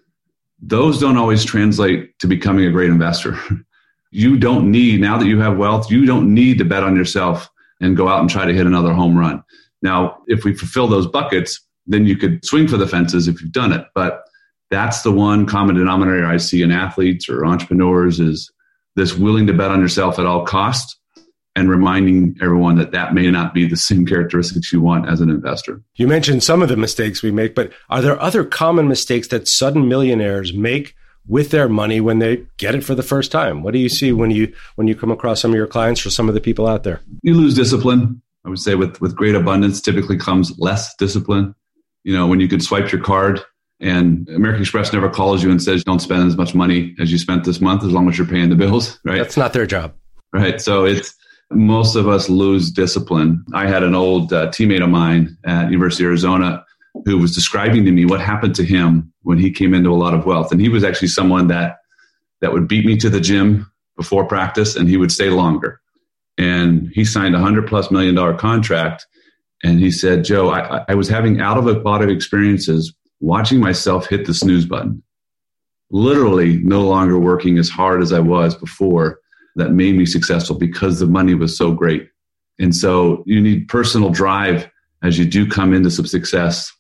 those 0.63 1.01
don't 1.01 1.17
always 1.17 1.45
translate 1.45 2.17
to 2.21 2.27
becoming 2.27 2.65
a 2.65 2.71
great 2.71 2.91
investor. 2.91 3.37
you 4.11 4.39
don't 4.39 4.71
need, 4.71 5.01
now 5.01 5.19
that 5.19 5.27
you 5.27 5.41
have 5.41 5.59
wealth, 5.59 5.91
you 5.91 6.07
don't 6.07 6.33
need 6.33 6.59
to 6.59 6.65
bet 6.65 6.85
on 6.85 6.95
yourself 6.95 7.51
and 7.81 7.97
go 7.97 8.09
out 8.09 8.21
and 8.21 8.31
try 8.31 8.45
to 8.45 8.53
hit 8.53 8.67
another 8.67 8.93
home 8.93 9.17
run. 9.17 9.43
Now, 9.83 10.19
if 10.29 10.45
we 10.45 10.55
fulfill 10.55 10.87
those 10.87 11.07
buckets, 11.07 11.61
then 11.87 12.07
you 12.07 12.17
could 12.17 12.45
swing 12.45 12.69
for 12.69 12.77
the 12.77 12.87
fences 12.87 13.29
if 13.29 13.43
you've 13.43 13.53
done 13.53 13.73
it. 13.73 13.85
But 13.95 14.25
that's 14.75 15.03
the 15.03 15.13
one 15.13 15.47
common 15.47 15.77
denominator 15.77 16.27
I 16.27 16.37
see 16.37 16.61
in 16.61 16.73
athletes 16.73 17.29
or 17.29 17.47
entrepreneurs 17.47 18.19
is 18.19 18.51
this 18.97 19.15
willing 19.15 19.47
to 19.47 19.53
bet 19.53 19.71
on 19.71 19.81
yourself 19.81 20.19
at 20.19 20.27
all 20.27 20.45
costs 20.45 20.99
and 21.55 21.71
reminding 21.71 22.37
everyone 22.43 22.77
that 22.79 22.91
that 22.91 23.15
may 23.15 23.31
not 23.31 23.55
be 23.55 23.69
the 23.69 23.77
same 23.77 24.05
characteristics 24.05 24.73
you 24.73 24.81
want 24.81 25.09
as 25.09 25.21
an 25.21 25.31
investor. 25.31 25.81
You 25.95 26.09
mentioned 26.09 26.43
some 26.43 26.61
of 26.61 26.69
the 26.69 26.77
mistakes 26.77 27.23
we 27.23 27.31
make, 27.31 27.55
but 27.55 27.73
are 27.89 28.03
there 28.03 28.21
other 28.21 28.45
common 28.45 28.89
mistakes 28.89 29.29
that 29.29 29.47
sudden 29.47 29.89
millionaires 29.89 30.53
make 30.53 30.97
with 31.29 31.53
their 31.53 31.69
money 31.69 32.01
when 32.01 32.19
they 32.19 32.45
get 32.57 32.75
it 32.75 32.83
for 32.83 32.97
the 32.97 33.05
first 33.05 33.31
time? 33.31 33.63
What 33.63 33.75
do 33.75 33.79
you 33.79 33.89
see 33.89 34.11
when 34.11 34.33
you 34.33 34.53
when 34.75 34.89
you 34.89 34.97
come 34.97 35.13
across 35.13 35.41
some 35.41 35.53
of 35.53 35.57
your 35.57 35.69
clients 35.69 36.05
or 36.05 36.11
some 36.11 36.29
of 36.29 36.35
the 36.35 36.41
people 36.41 36.67
out 36.67 36.83
there? 36.83 37.01
You 37.23 37.35
lose 37.35 37.55
discipline. 37.55 38.21
I 38.45 38.49
would 38.49 38.59
say 38.59 38.75
with 38.75 39.01
with 39.01 39.15
great 39.15 39.37
abundance 39.37 39.81
typically 39.81 40.19
comes 40.19 40.59
less 40.59 40.97
discipline. 40.97 41.55
You 42.03 42.13
know, 42.13 42.27
when 42.27 42.41
you 42.41 42.49
could 42.49 42.63
swipe 42.63 42.91
your 42.91 43.01
card 43.01 43.41
and 43.81 44.29
American 44.29 44.63
Express 44.63 44.93
never 44.93 45.11
calls 45.11 45.43
you 45.43 45.51
and 45.51 45.63
says 45.63 45.85
don't 45.85 46.01
spend 46.01 46.27
as 46.27 46.37
much 46.37 46.55
money 46.55 46.95
as 47.01 47.11
you 47.11 47.19
spent 47.19 47.45
this 47.45 47.61
month 47.61 47.85
as 47.85 47.93
long 47.93 48.09
as 48.09 48.17
you're 48.17 48.27
paying 48.27 48.49
the 48.49 48.57
bills, 48.57 48.99
right? 49.05 49.19
That's 49.19 49.37
not 49.37 49.53
their 49.53 49.67
job. 49.67 49.95
Right. 50.33 50.61
So 50.61 50.85
it's 50.85 51.15
most 51.51 51.95
of 51.95 52.09
us 52.09 52.29
lose 52.29 52.71
discipline. 52.71 53.45
I 53.53 53.67
had 53.67 53.83
an 53.83 53.95
old 53.95 54.33
uh, 54.33 54.49
teammate 54.49 54.83
of 54.83 54.89
mine 54.89 55.37
at 55.45 55.71
University 55.71 56.05
of 56.05 56.09
Arizona 56.09 56.65
who 57.05 57.19
was 57.19 57.35
describing 57.35 57.85
to 57.85 57.93
me 57.93 58.05
what 58.05 58.21
happened 58.21 58.55
to 58.57 58.65
him 58.65 59.13
when 59.23 59.39
he 59.39 59.51
came 59.51 59.75
into 59.75 59.91
a 59.91 59.97
lot 59.97 60.15
of 60.15 60.27
wealth, 60.27 60.53
and 60.53 60.61
he 60.61 60.69
was 60.69 60.85
actually 60.85 61.09
someone 61.09 61.49
that 61.49 61.79
that 62.41 62.53
would 62.53 62.69
beat 62.69 62.85
me 62.85 62.97
to 62.97 63.11
the 63.11 63.21
gym 63.21 63.71
before 63.97 64.27
practice, 64.27 64.77
and 64.77 64.89
he 64.89 64.97
would 64.97 65.11
stay 65.11 65.31
longer. 65.31 65.81
And 66.39 66.91
he 66.93 67.05
signed 67.05 67.35
a 67.35 67.39
hundred 67.39 67.67
plus 67.67 67.91
million 67.91 68.15
dollar 68.15 68.35
contract, 68.35 69.07
and 69.63 69.81
he 69.81 69.91
said, 69.91 70.25
"Joe, 70.25 70.51
I, 70.51 70.85
I 70.89 70.95
was 70.95 71.09
having 71.09 71.41
out 71.41 71.59
of 71.59 71.67
a 71.67 71.73
lot 71.73 72.03
of 72.03 72.09
experiences 72.09 72.95
watching 73.21 73.61
myself 73.61 74.07
hit 74.07 74.27
the 74.27 74.35
snooze 74.35 74.67
button." 74.67 75.03
Literally, 75.91 76.59
no 76.59 76.87
longer 76.87 77.19
working 77.19 77.59
as 77.59 77.69
hard 77.69 78.03
as 78.03 78.13
I 78.13 78.21
was 78.21 78.55
before 78.55 79.21
that 79.57 79.73
made 79.73 79.97
me 79.97 80.07
successful 80.07 80.57
because 80.57 80.99
the 80.99 81.07
money 81.07 81.35
was 81.35 81.57
so 81.57 81.73
great. 81.73 82.09
And 82.59 82.75
so 82.75 83.23
you 83.27 83.41
need 83.41 83.69
personal 83.69 84.11
drive 84.11 84.69
as 85.03 85.19
you 85.19 85.25
do 85.25 85.47
come 85.47 85.73
into 85.73 85.91
some 85.91 86.07
success 86.07 86.73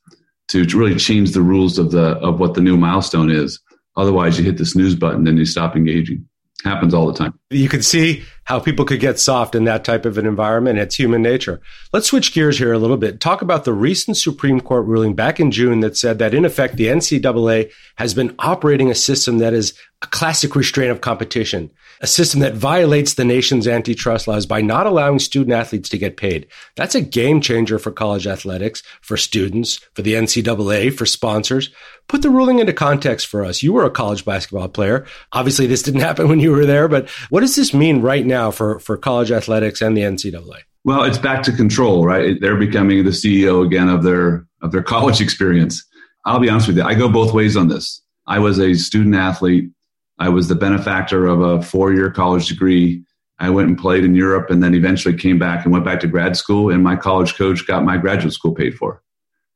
to 0.48 0.64
really 0.74 0.96
change 0.96 1.32
the 1.32 1.42
rules 1.42 1.78
of 1.78 1.90
the 1.90 2.16
of 2.18 2.40
what 2.40 2.54
the 2.54 2.60
new 2.60 2.76
milestone 2.76 3.30
is. 3.30 3.60
Otherwise, 3.96 4.38
you 4.38 4.44
hit 4.44 4.58
the 4.58 4.66
snooze 4.66 4.94
button 4.94 5.26
and 5.26 5.38
you 5.38 5.44
stop 5.44 5.76
engaging. 5.76 6.26
Happens 6.64 6.94
all 6.94 7.06
the 7.06 7.12
time. 7.12 7.38
You 7.50 7.68
can 7.68 7.82
see 7.82 8.24
how 8.44 8.58
people 8.58 8.86
could 8.86 9.00
get 9.00 9.18
soft 9.18 9.54
in 9.54 9.64
that 9.64 9.84
type 9.84 10.06
of 10.06 10.16
an 10.16 10.26
environment. 10.26 10.78
It's 10.78 10.94
human 10.94 11.20
nature. 11.20 11.60
Let's 11.92 12.06
switch 12.06 12.32
gears 12.32 12.56
here 12.56 12.72
a 12.72 12.78
little 12.78 12.96
bit. 12.96 13.20
Talk 13.20 13.42
about 13.42 13.64
the 13.64 13.74
recent 13.74 14.16
Supreme 14.16 14.60
Court 14.60 14.86
ruling 14.86 15.14
back 15.14 15.38
in 15.38 15.50
June 15.50 15.80
that 15.80 15.96
said 15.96 16.18
that, 16.20 16.32
in 16.32 16.46
effect, 16.46 16.76
the 16.76 16.86
NCAA 16.86 17.70
has 17.96 18.14
been 18.14 18.34
operating 18.38 18.90
a 18.90 18.94
system 18.94 19.38
that 19.38 19.52
is 19.52 19.74
a 20.00 20.06
classic 20.06 20.56
restraint 20.56 20.90
of 20.90 21.02
competition 21.02 21.70
a 22.04 22.06
system 22.06 22.40
that 22.40 22.52
violates 22.52 23.14
the 23.14 23.24
nation's 23.24 23.66
antitrust 23.66 24.28
laws 24.28 24.44
by 24.44 24.60
not 24.60 24.86
allowing 24.86 25.18
student 25.18 25.54
athletes 25.54 25.88
to 25.88 25.96
get 25.96 26.18
paid. 26.18 26.46
That's 26.76 26.94
a 26.94 27.00
game 27.00 27.40
changer 27.40 27.78
for 27.78 27.90
college 27.90 28.26
athletics, 28.26 28.82
for 29.00 29.16
students, 29.16 29.76
for 29.94 30.02
the 30.02 30.12
NCAA, 30.12 30.92
for 30.92 31.06
sponsors. 31.06 31.70
Put 32.06 32.20
the 32.20 32.28
ruling 32.28 32.58
into 32.58 32.74
context 32.74 33.26
for 33.26 33.42
us. 33.42 33.62
You 33.62 33.72
were 33.72 33.86
a 33.86 33.90
college 33.90 34.26
basketball 34.26 34.68
player. 34.68 35.06
Obviously, 35.32 35.66
this 35.66 35.82
didn't 35.82 36.00
happen 36.08 36.28
when 36.28 36.40
you 36.40 36.50
were 36.50 36.66
there, 36.66 36.88
but 36.88 37.08
what 37.30 37.40
does 37.40 37.56
this 37.56 37.72
mean 37.72 38.02
right 38.02 38.26
now 38.26 38.50
for, 38.50 38.80
for 38.80 38.98
college 38.98 39.30
athletics 39.30 39.80
and 39.80 39.96
the 39.96 40.02
NCAA? 40.02 40.58
Well, 40.84 41.04
it's 41.04 41.16
back 41.16 41.42
to 41.44 41.52
control, 41.52 42.04
right? 42.04 42.38
They're 42.38 42.58
becoming 42.58 43.02
the 43.02 43.12
CEO 43.12 43.64
again 43.64 43.88
of 43.88 44.02
their 44.02 44.46
of 44.60 44.72
their 44.72 44.82
college 44.94 45.22
experience. 45.22 45.82
I'll 46.26 46.38
be 46.38 46.50
honest 46.50 46.66
with 46.66 46.76
you. 46.76 46.82
I 46.82 46.92
go 46.92 47.08
both 47.08 47.32
ways 47.32 47.56
on 47.56 47.68
this. 47.68 48.02
I 48.26 48.40
was 48.40 48.58
a 48.58 48.74
student 48.74 49.14
athlete 49.14 49.70
I 50.18 50.28
was 50.28 50.48
the 50.48 50.54
benefactor 50.54 51.26
of 51.26 51.40
a 51.40 51.62
four 51.62 51.92
year 51.92 52.10
college 52.10 52.48
degree. 52.48 53.04
I 53.38 53.50
went 53.50 53.68
and 53.68 53.78
played 53.78 54.04
in 54.04 54.14
Europe 54.14 54.50
and 54.50 54.62
then 54.62 54.74
eventually 54.74 55.16
came 55.16 55.38
back 55.38 55.64
and 55.64 55.72
went 55.72 55.84
back 55.84 56.00
to 56.00 56.06
grad 56.06 56.36
school, 56.36 56.70
and 56.70 56.84
my 56.84 56.96
college 56.96 57.34
coach 57.36 57.66
got 57.66 57.84
my 57.84 57.96
graduate 57.96 58.32
school 58.32 58.54
paid 58.54 58.74
for. 58.74 59.02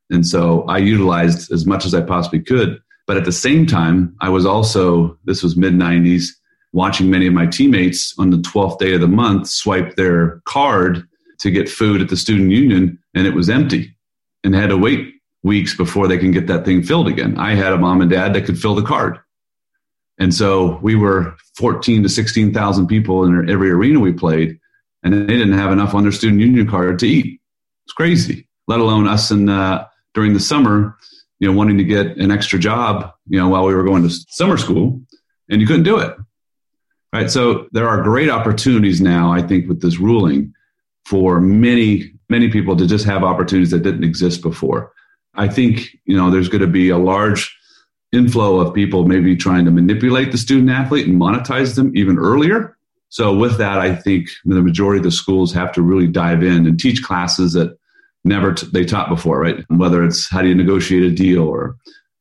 And 0.09 0.25
so 0.25 0.63
I 0.63 0.79
utilized 0.79 1.51
as 1.51 1.65
much 1.65 1.85
as 1.85 1.93
I 1.93 2.01
possibly 2.01 2.41
could. 2.41 2.81
But 3.07 3.17
at 3.17 3.25
the 3.25 3.31
same 3.31 3.65
time, 3.65 4.15
I 4.21 4.29
was 4.29 4.45
also, 4.45 5.17
this 5.25 5.41
was 5.41 5.55
mid 5.55 5.73
90s, 5.73 6.27
watching 6.73 7.09
many 7.09 7.27
of 7.27 7.33
my 7.33 7.47
teammates 7.47 8.13
on 8.19 8.29
the 8.29 8.37
12th 8.37 8.79
day 8.79 8.93
of 8.93 9.01
the 9.01 9.07
month 9.07 9.47
swipe 9.47 9.95
their 9.95 10.41
card 10.45 11.07
to 11.39 11.51
get 11.51 11.69
food 11.69 12.01
at 12.01 12.09
the 12.09 12.17
student 12.17 12.51
union, 12.51 12.99
and 13.15 13.25
it 13.25 13.33
was 13.33 13.49
empty 13.49 13.95
and 14.43 14.53
had 14.53 14.69
to 14.69 14.77
wait 14.77 15.13
weeks 15.41 15.75
before 15.75 16.07
they 16.07 16.17
can 16.17 16.31
get 16.31 16.47
that 16.47 16.65
thing 16.65 16.83
filled 16.83 17.07
again. 17.07 17.37
I 17.37 17.55
had 17.55 17.73
a 17.73 17.77
mom 17.77 18.01
and 18.01 18.11
dad 18.11 18.33
that 18.33 18.45
could 18.45 18.59
fill 18.59 18.75
the 18.75 18.83
card. 18.83 19.19
And 20.19 20.33
so 20.33 20.77
we 20.81 20.95
were 20.95 21.35
14 21.57 22.03
to 22.03 22.09
16,000 22.09 22.87
people 22.87 23.23
in 23.23 23.49
every 23.49 23.71
arena 23.71 23.99
we 23.99 24.11
played, 24.11 24.59
and 25.01 25.13
they 25.13 25.37
didn't 25.37 25.57
have 25.57 25.71
enough 25.71 25.95
on 25.95 26.03
their 26.03 26.11
student 26.11 26.41
union 26.41 26.67
card 26.67 26.99
to 26.99 27.07
eat. 27.07 27.39
It's 27.85 27.93
crazy, 27.93 28.47
let 28.67 28.81
alone 28.81 29.07
us 29.07 29.31
in, 29.31 29.47
uh, 29.47 29.87
during 30.13 30.33
the 30.33 30.39
summer, 30.39 30.97
you 31.39 31.47
know, 31.47 31.57
wanting 31.57 31.77
to 31.77 31.83
get 31.85 32.17
an 32.17 32.31
extra 32.31 32.59
job, 32.59 33.13
you 33.27 33.39
know, 33.39 33.47
while 33.47 33.65
we 33.65 33.73
were 33.73 33.83
going 33.83 34.03
to 34.03 34.09
summer 34.09 34.57
school, 34.57 35.01
and 35.49 35.61
you 35.61 35.67
couldn't 35.67 35.83
do 35.83 35.97
it. 35.97 36.15
Right. 37.11 37.31
So 37.31 37.67
there 37.71 37.89
are 37.89 38.03
great 38.03 38.29
opportunities 38.29 39.01
now, 39.01 39.31
I 39.31 39.41
think, 39.41 39.67
with 39.67 39.81
this 39.81 39.97
ruling 39.97 40.53
for 41.05 41.41
many, 41.41 42.11
many 42.29 42.51
people 42.51 42.75
to 42.75 42.85
just 42.85 43.05
have 43.05 43.23
opportunities 43.23 43.71
that 43.71 43.81
didn't 43.81 44.03
exist 44.03 44.43
before. 44.43 44.91
I 45.33 45.47
think, 45.47 45.89
you 46.05 46.15
know, 46.15 46.29
there's 46.29 46.49
going 46.49 46.61
to 46.61 46.67
be 46.67 46.89
a 46.89 46.97
large 46.97 47.57
inflow 48.11 48.59
of 48.59 48.73
people 48.73 49.05
maybe 49.05 49.35
trying 49.35 49.65
to 49.65 49.71
manipulate 49.71 50.31
the 50.31 50.37
student 50.37 50.69
athlete 50.69 51.07
and 51.07 51.19
monetize 51.19 51.75
them 51.75 51.95
even 51.95 52.17
earlier. 52.17 52.75
So 53.09 53.35
with 53.35 53.57
that, 53.57 53.79
I 53.79 53.95
think 53.95 54.29
the 54.45 54.61
majority 54.61 54.99
of 54.99 55.03
the 55.03 55.11
schools 55.11 55.53
have 55.53 55.71
to 55.73 55.81
really 55.81 56.07
dive 56.07 56.43
in 56.43 56.67
and 56.67 56.79
teach 56.79 57.03
classes 57.03 57.53
that 57.53 57.77
never 58.23 58.53
t- 58.53 58.67
they 58.71 58.85
taught 58.85 59.09
before, 59.09 59.39
right? 59.39 59.63
Whether 59.69 60.03
it's 60.03 60.29
how 60.29 60.41
do 60.41 60.47
you 60.47 60.55
negotiate 60.55 61.03
a 61.03 61.11
deal 61.11 61.43
or 61.43 61.75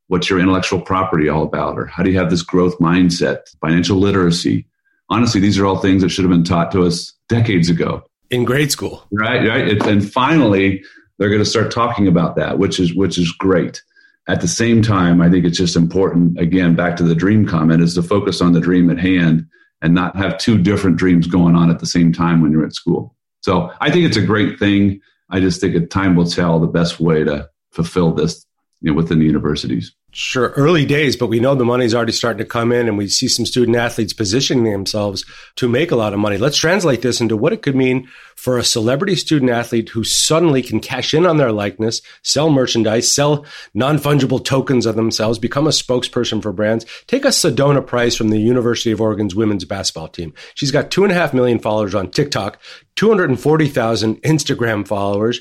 what's 0.08 0.30
your 0.30 0.38
intellectual 0.38 0.80
property 0.80 1.28
all 1.28 1.42
about 1.42 1.78
or 1.78 1.86
how 1.86 2.02
do 2.02 2.10
you 2.10 2.18
have 2.18 2.30
this 2.30 2.42
growth 2.42 2.78
mindset, 2.78 3.40
financial 3.60 3.98
literacy. 3.98 4.66
Honestly, 5.10 5.40
these 5.40 5.58
are 5.58 5.66
all 5.66 5.78
things 5.78 6.02
that 6.02 6.10
should 6.10 6.24
have 6.24 6.32
been 6.32 6.44
taught 6.44 6.72
to 6.72 6.84
us 6.84 7.12
decades 7.28 7.68
ago 7.70 8.02
in 8.30 8.44
grade 8.44 8.70
school. 8.70 9.06
Right, 9.10 9.46
right. 9.46 9.82
and 9.86 10.10
finally, 10.10 10.82
they're 11.18 11.30
going 11.30 11.42
to 11.42 11.48
start 11.48 11.70
talking 11.70 12.06
about 12.08 12.36
that, 12.36 12.58
which 12.58 12.78
is 12.78 12.94
which 12.94 13.18
is 13.18 13.32
great. 13.32 13.82
At 14.28 14.42
the 14.42 14.48
same 14.48 14.82
time, 14.82 15.22
I 15.22 15.30
think 15.30 15.46
it's 15.46 15.56
just 15.56 15.74
important, 15.74 16.38
again, 16.38 16.76
back 16.76 16.96
to 16.96 17.02
the 17.02 17.14
dream 17.14 17.46
comment, 17.46 17.82
is 17.82 17.94
to 17.94 18.02
focus 18.02 18.42
on 18.42 18.52
the 18.52 18.60
dream 18.60 18.90
at 18.90 18.98
hand 18.98 19.46
and 19.80 19.94
not 19.94 20.16
have 20.16 20.36
two 20.36 20.58
different 20.58 20.98
dreams 20.98 21.26
going 21.26 21.56
on 21.56 21.70
at 21.70 21.78
the 21.78 21.86
same 21.86 22.12
time 22.12 22.42
when 22.42 22.52
you're 22.52 22.66
at 22.66 22.74
school. 22.74 23.16
So 23.40 23.72
I 23.80 23.90
think 23.90 24.04
it's 24.04 24.16
a 24.16 24.22
great 24.22 24.58
thing. 24.58 25.00
I 25.30 25.40
just 25.40 25.60
think 25.60 25.88
time 25.90 26.14
will 26.14 26.26
tell 26.26 26.58
the 26.58 26.66
best 26.66 27.00
way 27.00 27.24
to 27.24 27.48
fulfill 27.70 28.12
this 28.12 28.44
you 28.80 28.90
know, 28.90 28.96
within 28.96 29.18
the 29.18 29.24
universities. 29.24 29.94
Sure, 30.20 30.48
early 30.56 30.84
days, 30.84 31.14
but 31.14 31.28
we 31.28 31.38
know 31.38 31.54
the 31.54 31.64
money's 31.64 31.94
already 31.94 32.10
starting 32.10 32.38
to 32.38 32.44
come 32.44 32.72
in, 32.72 32.88
and 32.88 32.98
we 32.98 33.06
see 33.06 33.28
some 33.28 33.46
student 33.46 33.76
athletes 33.76 34.12
positioning 34.12 34.64
themselves 34.64 35.24
to 35.54 35.68
make 35.68 35.92
a 35.92 35.96
lot 35.96 36.12
of 36.12 36.18
money. 36.18 36.36
Let's 36.36 36.56
translate 36.56 37.02
this 37.02 37.20
into 37.20 37.36
what 37.36 37.52
it 37.52 37.62
could 37.62 37.76
mean 37.76 38.08
for 38.34 38.58
a 38.58 38.64
celebrity 38.64 39.14
student 39.14 39.52
athlete 39.52 39.90
who 39.90 40.02
suddenly 40.02 40.60
can 40.60 40.80
cash 40.80 41.14
in 41.14 41.24
on 41.24 41.36
their 41.36 41.52
likeness, 41.52 42.02
sell 42.24 42.50
merchandise, 42.50 43.08
sell 43.08 43.46
non 43.74 43.96
fungible 43.96 44.44
tokens 44.44 44.86
of 44.86 44.96
themselves, 44.96 45.38
become 45.38 45.68
a 45.68 45.70
spokesperson 45.70 46.42
for 46.42 46.52
brands. 46.52 46.84
Take 47.06 47.24
a 47.24 47.28
Sedona 47.28 47.86
Price 47.86 48.16
from 48.16 48.30
the 48.30 48.40
University 48.40 48.90
of 48.90 49.00
Oregon's 49.00 49.36
women's 49.36 49.64
basketball 49.64 50.08
team. 50.08 50.34
She's 50.56 50.72
got 50.72 50.90
two 50.90 51.04
and 51.04 51.12
a 51.12 51.14
half 51.14 51.32
million 51.32 51.60
followers 51.60 51.94
on 51.94 52.10
TikTok, 52.10 52.60
240,000 52.96 54.20
Instagram 54.22 54.84
followers 54.84 55.40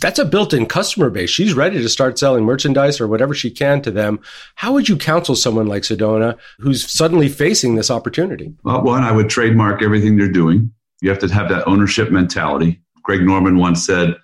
that's 0.00 0.18
a 0.18 0.24
built-in 0.24 0.66
customer 0.66 1.10
base. 1.10 1.30
She's 1.30 1.54
ready 1.54 1.78
to 1.80 1.88
start 1.88 2.18
selling 2.18 2.44
merchandise 2.44 3.00
or 3.00 3.08
whatever 3.08 3.34
she 3.34 3.50
can 3.50 3.80
to 3.82 3.90
them. 3.90 4.20
How 4.56 4.72
would 4.72 4.88
you 4.88 4.96
counsel 4.96 5.34
someone 5.34 5.66
like 5.66 5.82
Sedona 5.82 6.36
who's 6.58 6.90
suddenly 6.90 7.28
facing 7.28 7.74
this 7.74 7.90
opportunity? 7.90 8.54
Well, 8.62 8.82
one, 8.82 9.02
I 9.02 9.12
would 9.12 9.30
trademark 9.30 9.82
everything 9.82 10.16
they're 10.16 10.28
doing. 10.28 10.72
You 11.00 11.08
have 11.08 11.18
to 11.20 11.28
have 11.28 11.48
that 11.48 11.66
ownership 11.66 12.10
mentality. 12.10 12.80
Greg 13.02 13.22
Norman 13.22 13.56
once 13.56 13.84
said, 13.84 14.16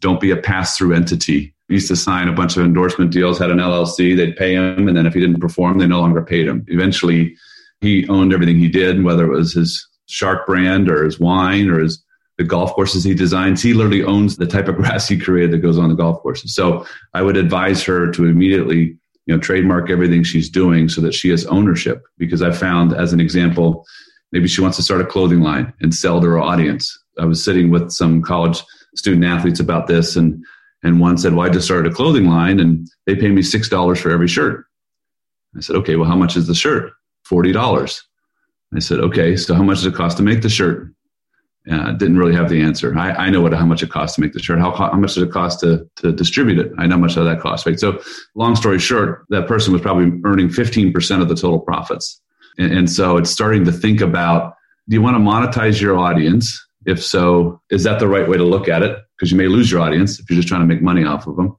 "Don't 0.00 0.20
be 0.20 0.30
a 0.30 0.36
pass-through 0.36 0.94
entity." 0.94 1.54
He 1.68 1.74
used 1.74 1.88
to 1.88 1.96
sign 1.96 2.28
a 2.28 2.32
bunch 2.32 2.56
of 2.56 2.64
endorsement 2.64 3.10
deals, 3.12 3.38
had 3.38 3.50
an 3.50 3.60
LLC, 3.60 4.14
they'd 4.14 4.36
pay 4.36 4.54
him, 4.54 4.88
and 4.88 4.96
then 4.96 5.06
if 5.06 5.14
he 5.14 5.20
didn't 5.20 5.40
perform, 5.40 5.78
they 5.78 5.86
no 5.86 6.00
longer 6.00 6.22
paid 6.22 6.46
him. 6.46 6.64
Eventually, 6.68 7.36
he 7.80 8.06
owned 8.08 8.32
everything 8.32 8.58
he 8.58 8.68
did, 8.68 9.04
whether 9.04 9.24
it 9.24 9.36
was 9.36 9.52
his 9.52 9.86
shark 10.06 10.46
brand 10.46 10.90
or 10.90 11.04
his 11.04 11.20
wine 11.20 11.68
or 11.68 11.80
his 11.80 12.02
the 12.38 12.44
golf 12.44 12.72
courses 12.72 13.04
he 13.04 13.14
designs. 13.14 13.62
He 13.62 13.74
literally 13.74 14.02
owns 14.02 14.36
the 14.36 14.46
type 14.46 14.68
of 14.68 14.76
grass 14.76 15.08
he 15.08 15.18
created 15.18 15.52
that 15.52 15.58
goes 15.58 15.78
on 15.78 15.88
the 15.88 15.94
golf 15.94 16.20
courses. 16.22 16.54
So 16.54 16.86
I 17.14 17.22
would 17.22 17.36
advise 17.36 17.82
her 17.84 18.10
to 18.12 18.24
immediately, 18.26 18.96
you 19.26 19.34
know, 19.34 19.38
trademark 19.38 19.90
everything 19.90 20.24
she's 20.24 20.48
doing 20.48 20.88
so 20.88 21.00
that 21.02 21.14
she 21.14 21.28
has 21.30 21.46
ownership. 21.46 22.04
Because 22.18 22.42
I 22.42 22.52
found, 22.52 22.94
as 22.94 23.12
an 23.12 23.20
example, 23.20 23.84
maybe 24.32 24.48
she 24.48 24.60
wants 24.60 24.76
to 24.78 24.82
start 24.82 25.00
a 25.00 25.06
clothing 25.06 25.40
line 25.40 25.72
and 25.80 25.94
sell 25.94 26.20
to 26.20 26.26
her 26.26 26.40
audience. 26.40 26.98
I 27.18 27.26
was 27.26 27.44
sitting 27.44 27.70
with 27.70 27.90
some 27.90 28.22
college 28.22 28.62
student 28.96 29.24
athletes 29.24 29.60
about 29.60 29.86
this, 29.86 30.16
and 30.16 30.42
and 30.82 31.00
one 31.00 31.18
said, 31.18 31.34
"Well, 31.34 31.46
I 31.46 31.50
just 31.50 31.66
started 31.66 31.92
a 31.92 31.94
clothing 31.94 32.26
line, 32.26 32.58
and 32.58 32.88
they 33.06 33.14
pay 33.14 33.28
me 33.28 33.42
six 33.42 33.68
dollars 33.68 34.00
for 34.00 34.10
every 34.10 34.28
shirt." 34.28 34.64
I 35.56 35.60
said, 35.60 35.76
"Okay, 35.76 35.96
well, 35.96 36.08
how 36.08 36.16
much 36.16 36.36
is 36.36 36.46
the 36.46 36.54
shirt? 36.54 36.92
Forty 37.24 37.52
dollars." 37.52 38.02
I 38.74 38.78
said, 38.78 39.00
"Okay, 39.00 39.36
so 39.36 39.54
how 39.54 39.62
much 39.62 39.78
does 39.78 39.86
it 39.86 39.94
cost 39.94 40.16
to 40.16 40.22
make 40.22 40.40
the 40.40 40.48
shirt?" 40.48 40.92
Uh, 41.70 41.92
didn't 41.92 42.18
really 42.18 42.34
have 42.34 42.48
the 42.48 42.60
answer. 42.60 42.96
I, 42.98 43.12
I 43.12 43.30
know 43.30 43.40
what 43.40 43.52
how 43.52 43.64
much 43.64 43.82
it 43.82 43.90
costs 43.90 44.16
to 44.16 44.20
make 44.20 44.32
the 44.32 44.42
shirt. 44.42 44.58
How, 44.58 44.72
how 44.72 44.92
much 44.94 45.14
does 45.14 45.22
it 45.22 45.30
cost 45.30 45.60
to, 45.60 45.88
to 45.96 46.12
distribute 46.12 46.58
it? 46.58 46.72
I 46.78 46.86
know 46.86 46.96
how 46.96 47.00
much 47.00 47.16
of 47.16 47.24
that 47.24 47.40
costs. 47.40 47.66
Right. 47.66 47.78
So, 47.78 48.02
long 48.34 48.56
story 48.56 48.78
short, 48.78 49.24
that 49.28 49.46
person 49.46 49.72
was 49.72 49.82
probably 49.82 50.20
earning 50.24 50.48
15% 50.48 51.22
of 51.22 51.28
the 51.28 51.36
total 51.36 51.60
profits. 51.60 52.20
And, 52.58 52.72
and 52.72 52.90
so, 52.90 53.16
it's 53.16 53.30
starting 53.30 53.64
to 53.64 53.72
think 53.72 54.00
about: 54.00 54.54
Do 54.88 54.94
you 54.94 55.02
want 55.02 55.16
to 55.16 55.20
monetize 55.20 55.80
your 55.80 55.96
audience? 55.96 56.60
If 56.84 57.02
so, 57.02 57.60
is 57.70 57.84
that 57.84 58.00
the 58.00 58.08
right 58.08 58.28
way 58.28 58.36
to 58.36 58.44
look 58.44 58.68
at 58.68 58.82
it? 58.82 58.98
Because 59.16 59.30
you 59.30 59.38
may 59.38 59.46
lose 59.46 59.70
your 59.70 59.80
audience 59.80 60.18
if 60.18 60.28
you're 60.28 60.36
just 60.36 60.48
trying 60.48 60.62
to 60.62 60.66
make 60.66 60.82
money 60.82 61.04
off 61.04 61.28
of 61.28 61.36
them. 61.36 61.56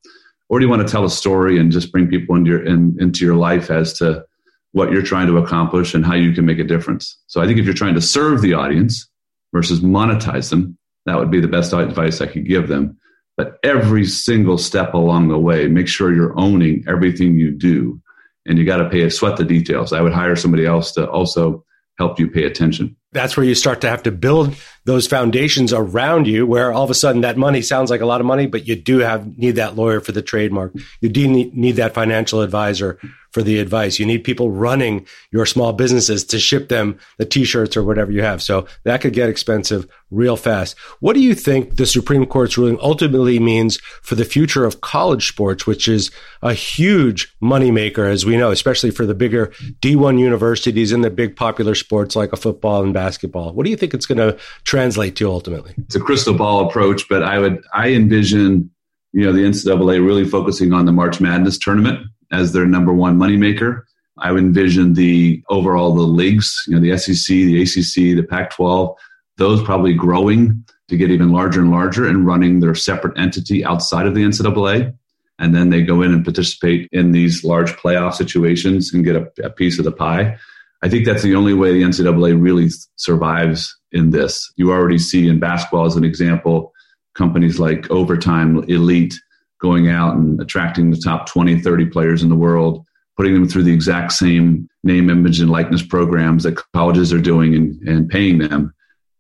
Or 0.50 0.60
do 0.60 0.66
you 0.66 0.70
want 0.70 0.86
to 0.86 0.92
tell 0.92 1.06
a 1.06 1.10
story 1.10 1.58
and 1.58 1.72
just 1.72 1.94
bring 1.94 2.10
people 2.10 2.36
into 2.36 2.52
your 2.52 2.66
in, 2.66 2.98
into 3.00 3.24
your 3.24 3.36
life 3.36 3.72
as 3.72 3.94
to 4.00 4.26
what 4.74 4.92
you're 4.92 5.02
trying 5.02 5.28
to 5.28 5.38
accomplish 5.38 5.94
and 5.94 6.06
how 6.06 6.16
you 6.16 6.34
can 6.34 6.46
make 6.46 6.60
a 6.60 6.66
difference? 6.66 7.18
So, 7.28 7.42
I 7.42 7.48
think 7.48 7.58
if 7.58 7.64
you're 7.64 7.74
trying 7.74 7.96
to 7.96 8.02
serve 8.02 8.42
the 8.42 8.54
audience 8.54 9.10
versus 9.54 9.80
monetize 9.80 10.50
them. 10.50 10.78
That 11.06 11.18
would 11.18 11.32
be 11.32 11.40
the 11.40 11.48
best 11.48 11.72
advice 11.72 12.20
I 12.20 12.28
could 12.28 12.48
give 12.48 12.68
them. 12.68 12.98
But 13.38 13.58
every 13.64 14.06
single 14.06 14.58
step 14.58 14.94
along 14.94 15.30
the 15.30 15.40
way, 15.40 15.68
make 15.68 15.88
sure 15.88 16.14
you're 16.14 16.38
owning 16.38 16.84
everything 16.88 17.36
you 17.36 17.52
do. 17.52 18.02
And 18.46 18.60
you 18.60 18.66
got 18.66 18.78
to 18.78 18.90
pay 18.90 19.04
a 19.04 19.10
sweat 19.10 19.38
the 19.38 19.46
details. 19.46 19.94
I 19.94 20.02
would 20.02 20.14
hire 20.14 20.36
somebody 20.36 20.66
else 20.66 20.92
to 20.94 21.10
also 21.10 21.64
help 21.98 22.20
you 22.20 22.30
pay 22.30 22.44
attention. 22.44 22.96
That's 23.12 23.38
where 23.38 23.46
you 23.46 23.56
start 23.56 23.82
to 23.82 23.90
have 23.90 24.04
to 24.04 24.12
build 24.12 24.56
those 24.86 25.08
foundations 25.08 25.72
around 25.72 26.28
you 26.28 26.46
where 26.48 26.74
all 26.74 26.84
of 26.84 26.90
a 26.90 26.96
sudden 26.96 27.22
that 27.22 27.38
money 27.38 27.62
sounds 27.62 27.92
like 27.92 28.02
a 28.02 28.06
lot 28.06 28.20
of 28.20 28.28
money, 28.28 28.48
but 28.48 28.68
you 28.68 28.76
do 28.76 29.00
have 29.00 29.38
need 29.38 29.56
that 29.56 29.76
lawyer 29.76 30.02
for 30.02 30.12
the 30.12 30.24
trademark. 30.24 30.74
You 31.02 31.10
do 31.10 31.28
need, 31.28 31.56
need 31.56 31.76
that 31.76 31.94
financial 31.94 32.42
advisor 32.42 33.00
for 33.34 33.42
the 33.42 33.60
advice. 33.60 34.00
You 34.00 34.06
need 34.06 34.24
people 34.24 34.52
running 34.52 35.06
your 35.32 35.46
small 35.46 35.74
businesses 35.74 36.24
to 36.26 36.40
ship 36.40 36.70
them 36.70 37.00
the 37.18 37.26
t-shirts 37.26 37.76
or 37.76 37.84
whatever 37.84 38.12
you 38.12 38.22
have. 38.22 38.42
So 38.42 38.68
that 38.84 39.02
could 39.02 39.14
get 39.14 39.28
expensive 39.28 39.88
real 40.12 40.38
fast. 40.38 40.78
What 41.00 41.14
do 41.14 41.20
you 41.20 41.34
think 41.34 41.76
the 41.76 41.88
Supreme 41.88 42.28
Court's 42.28 42.58
ruling 42.58 42.78
ultimately 42.80 43.40
means 43.40 43.78
for 44.04 44.14
the 44.14 44.24
future 44.24 44.66
of 44.66 44.82
college 44.82 45.28
sports, 45.28 45.66
which 45.66 45.88
is 45.88 46.12
a 46.44 46.54
huge 46.54 47.36
moneymaker, 47.42 48.10
as 48.10 48.24
we 48.26 48.38
know, 48.38 48.52
especially 48.52 48.92
for 48.92 49.08
the 49.08 49.16
bigger 49.16 49.48
D1 49.82 50.20
universities 50.20 50.92
and 50.92 51.04
the 51.04 51.10
big 51.10 51.36
popular 51.36 51.74
sports 51.74 52.16
like 52.16 52.32
a 52.32 52.38
football 52.38 52.84
and 52.84 52.94
basketball? 52.94 53.54
What 53.54 53.66
do 53.66 53.72
you 53.72 53.78
think 53.78 53.96
it's 53.96 54.06
going 54.06 54.20
to 54.20 54.38
translate 54.64 55.16
to 55.16 55.30
ultimately? 55.30 55.74
It's 55.80 55.96
a 55.96 56.00
crystal 56.00 56.36
ball 56.36 56.68
approach, 56.68 57.10
but 57.10 57.24
I 57.24 57.40
would, 57.40 57.64
I 57.74 57.90
envision, 57.90 58.70
you 59.12 59.26
know, 59.26 59.34
the 59.34 59.42
NCAA 59.42 60.06
really 60.06 60.26
focusing 60.26 60.72
on 60.72 60.86
the 60.86 60.92
March 60.92 61.20
Madness 61.20 61.58
tournament 61.58 62.06
as 62.34 62.52
their 62.52 62.66
number 62.66 62.92
one 62.92 63.18
moneymaker. 63.18 63.84
I 64.18 64.32
would 64.32 64.44
envision 64.44 64.94
the 64.94 65.42
overall 65.50 65.94
the 65.94 66.02
leagues, 66.02 66.64
you 66.68 66.76
know, 66.76 66.82
the 66.82 66.98
SEC, 66.98 67.28
the 67.28 67.62
ACC, 67.62 68.16
the 68.16 68.28
Pac-12, 68.30 68.96
those 69.38 69.64
probably 69.64 69.94
growing 69.94 70.66
to 70.90 70.98
get 70.98 71.12
even 71.12 71.32
larger 71.32 71.62
and 71.62 71.72
larger 71.72 72.08
and 72.08 72.26
running 72.26 72.60
their 72.60 72.76
separate 72.76 73.18
entity 73.18 73.64
outside 73.64 74.06
of 74.06 74.14
the 74.14 74.24
NCAA. 74.24 74.94
And 75.40 75.56
then 75.56 75.70
they 75.70 75.82
go 75.82 76.02
in 76.02 76.14
and 76.14 76.24
participate 76.24 76.90
in 76.92 77.12
these 77.12 77.44
large 77.44 77.72
playoff 77.74 78.14
situations 78.14 78.94
and 78.94 79.04
get 79.04 79.16
a, 79.16 79.32
a 79.44 79.50
piece 79.50 79.80
of 79.80 79.86
the 79.86 79.92
pie. 79.92 80.38
I 80.84 80.90
think 80.90 81.06
that's 81.06 81.24
the 81.24 81.36
only 81.36 81.54
way 81.54 81.72
the 81.72 81.84
NCAA 81.84 82.40
really 82.40 82.70
survives 82.98 83.76
in 83.92 84.12
this. 84.12 84.52
You 84.58 84.72
already 84.72 85.00
see 85.00 85.28
in 85.28 85.40
basketball, 85.40 85.86
as 85.86 85.96
an 85.96 86.04
example, 86.04 86.74
companies 87.16 87.60
like 87.60 87.90
Overtime, 87.90 88.64
Elite, 88.68 89.16
going 89.64 89.90
out 89.90 90.16
and 90.16 90.40
attracting 90.42 90.92
the 90.92 90.98
top 90.98 91.26
20, 91.26 91.62
30 91.62 91.86
players 91.86 92.22
in 92.22 92.30
the 92.30 92.36
world, 92.36 92.86
putting 93.16 93.34
them 93.34 93.48
through 93.48 93.64
the 93.64 93.74
exact 93.74 94.12
same 94.12 94.70
name, 94.84 95.10
image, 95.10 95.40
and 95.40 95.50
likeness 95.50 95.82
programs 95.82 96.44
that 96.44 96.62
colleges 96.74 97.14
are 97.14 97.22
doing 97.22 97.56
and, 97.56 97.88
and 97.88 98.10
paying 98.10 98.38
them. 98.38 98.74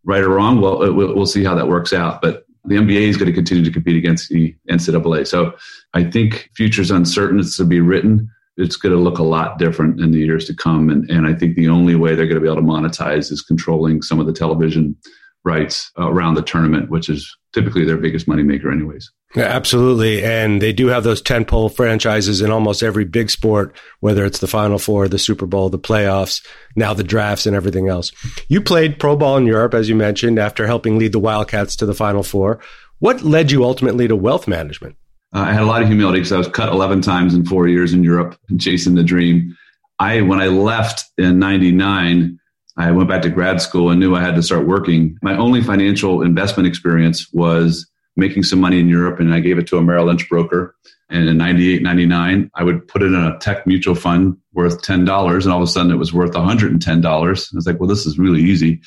Right 0.03 0.21
or 0.21 0.29
wrong, 0.29 0.59
well, 0.59 0.93
we'll 0.93 1.25
see 1.25 1.45
how 1.45 1.55
that 1.55 1.69
works 1.69 1.93
out. 1.93 2.21
But 2.21 2.45
the 2.65 2.75
NBA 2.75 3.07
is 3.07 3.15
going 3.15 3.31
to 3.31 3.33
continue 3.33 3.63
to 3.63 3.71
compete 3.71 3.95
against 3.95 4.27
the 4.29 4.53
NCAA. 4.69 5.25
So 5.25 5.53
I 5.93 6.03
think 6.03 6.49
future's 6.55 6.91
uncertain. 6.91 7.39
It's 7.39 7.55
to 7.57 7.63
be 7.63 7.79
written. 7.79 8.29
It's 8.57 8.75
going 8.75 8.93
to 8.93 9.01
look 9.01 9.19
a 9.19 9.23
lot 9.23 9.57
different 9.57 10.01
in 10.01 10.11
the 10.11 10.19
years 10.19 10.45
to 10.47 10.53
come. 10.53 10.89
And, 10.89 11.09
and 11.09 11.25
I 11.25 11.33
think 11.33 11.55
the 11.55 11.69
only 11.69 11.95
way 11.95 12.15
they're 12.15 12.27
going 12.27 12.35
to 12.35 12.41
be 12.41 12.47
able 12.47 12.57
to 12.57 12.61
monetize 12.61 13.31
is 13.31 13.41
controlling 13.41 14.01
some 14.01 14.19
of 14.19 14.27
the 14.27 14.33
television 14.33 14.97
rights 15.43 15.91
around 15.97 16.35
the 16.35 16.41
tournament, 16.41 16.89
which 16.89 17.09
is 17.09 17.35
typically 17.53 17.85
their 17.85 17.97
biggest 17.97 18.27
moneymaker, 18.27 18.71
anyways. 18.71 19.11
Yeah, 19.35 19.43
absolutely. 19.43 20.23
And 20.23 20.61
they 20.61 20.73
do 20.73 20.87
have 20.87 21.03
those 21.03 21.21
tentpole 21.21 21.73
franchises 21.73 22.39
in 22.41 22.51
almost 22.51 22.83
every 22.83 23.03
big 23.03 23.31
sport, 23.31 23.75
whether 23.99 24.25
it's 24.25 24.39
the 24.39 24.47
Final 24.47 24.77
Four, 24.77 25.07
the 25.07 25.17
Super 25.17 25.47
Bowl, 25.47 25.69
the 25.69 25.79
playoffs, 25.79 26.45
now 26.75 26.93
the 26.93 27.03
drafts 27.03 27.47
and 27.47 27.55
everything 27.55 27.87
else. 27.87 28.11
You 28.47 28.61
played 28.61 28.99
pro 28.99 29.15
ball 29.15 29.37
in 29.37 29.47
Europe, 29.47 29.73
as 29.73 29.89
you 29.89 29.95
mentioned, 29.95 30.37
after 30.37 30.67
helping 30.67 30.99
lead 30.99 31.13
the 31.13 31.19
Wildcats 31.19 31.75
to 31.77 31.85
the 31.87 31.95
Final 31.95 32.21
Four. 32.21 32.59
What 32.99 33.23
led 33.23 33.51
you 33.51 33.63
ultimately 33.63 34.07
to 34.07 34.15
wealth 34.15 34.47
management? 34.47 34.95
Uh, 35.33 35.39
I 35.39 35.53
had 35.53 35.63
a 35.63 35.65
lot 35.65 35.81
of 35.81 35.87
humility 35.87 36.19
because 36.19 36.31
I 36.31 36.37
was 36.37 36.47
cut 36.47 36.71
11 36.71 37.01
times 37.01 37.33
in 37.33 37.43
four 37.43 37.67
years 37.67 37.91
in 37.91 38.03
Europe 38.03 38.37
and 38.49 38.61
chasing 38.61 38.95
the 38.95 39.03
dream. 39.03 39.57
I, 39.97 40.21
when 40.21 40.41
I 40.41 40.47
left 40.47 41.05
in 41.17 41.39
99, 41.39 42.39
I 42.75 42.91
went 42.91 43.09
back 43.09 43.21
to 43.21 43.29
grad 43.29 43.61
school 43.61 43.91
and 43.91 43.99
knew 43.99 44.15
I 44.15 44.21
had 44.21 44.35
to 44.35 44.43
start 44.43 44.67
working. 44.67 45.17
My 45.21 45.37
only 45.37 45.61
financial 45.61 46.21
investment 46.21 46.67
experience 46.67 47.31
was 47.31 47.87
making 48.15 48.43
some 48.43 48.59
money 48.59 48.79
in 48.79 48.89
Europe 48.89 49.19
and 49.19 49.33
I 49.33 49.39
gave 49.39 49.57
it 49.57 49.67
to 49.67 49.77
a 49.77 49.81
Merrill 49.81 50.05
Lynch 50.05 50.27
broker. 50.29 50.75
And 51.09 51.29
in 51.29 51.37
98, 51.37 51.83
99, 51.83 52.49
I 52.55 52.63
would 52.63 52.87
put 52.87 53.03
it 53.03 53.07
in 53.07 53.15
a 53.15 53.37
tech 53.39 53.67
mutual 53.67 53.95
fund 53.95 54.37
worth 54.53 54.81
$10 54.81 54.99
and 54.99 55.07
all 55.53 55.61
of 55.61 55.63
a 55.63 55.67
sudden 55.67 55.91
it 55.91 55.97
was 55.97 56.13
worth 56.13 56.31
$110. 56.31 57.05
I 57.05 57.29
was 57.29 57.67
like, 57.67 57.79
well, 57.79 57.89
this 57.89 58.05
is 58.05 58.17
really 58.17 58.41
easy. 58.41 58.81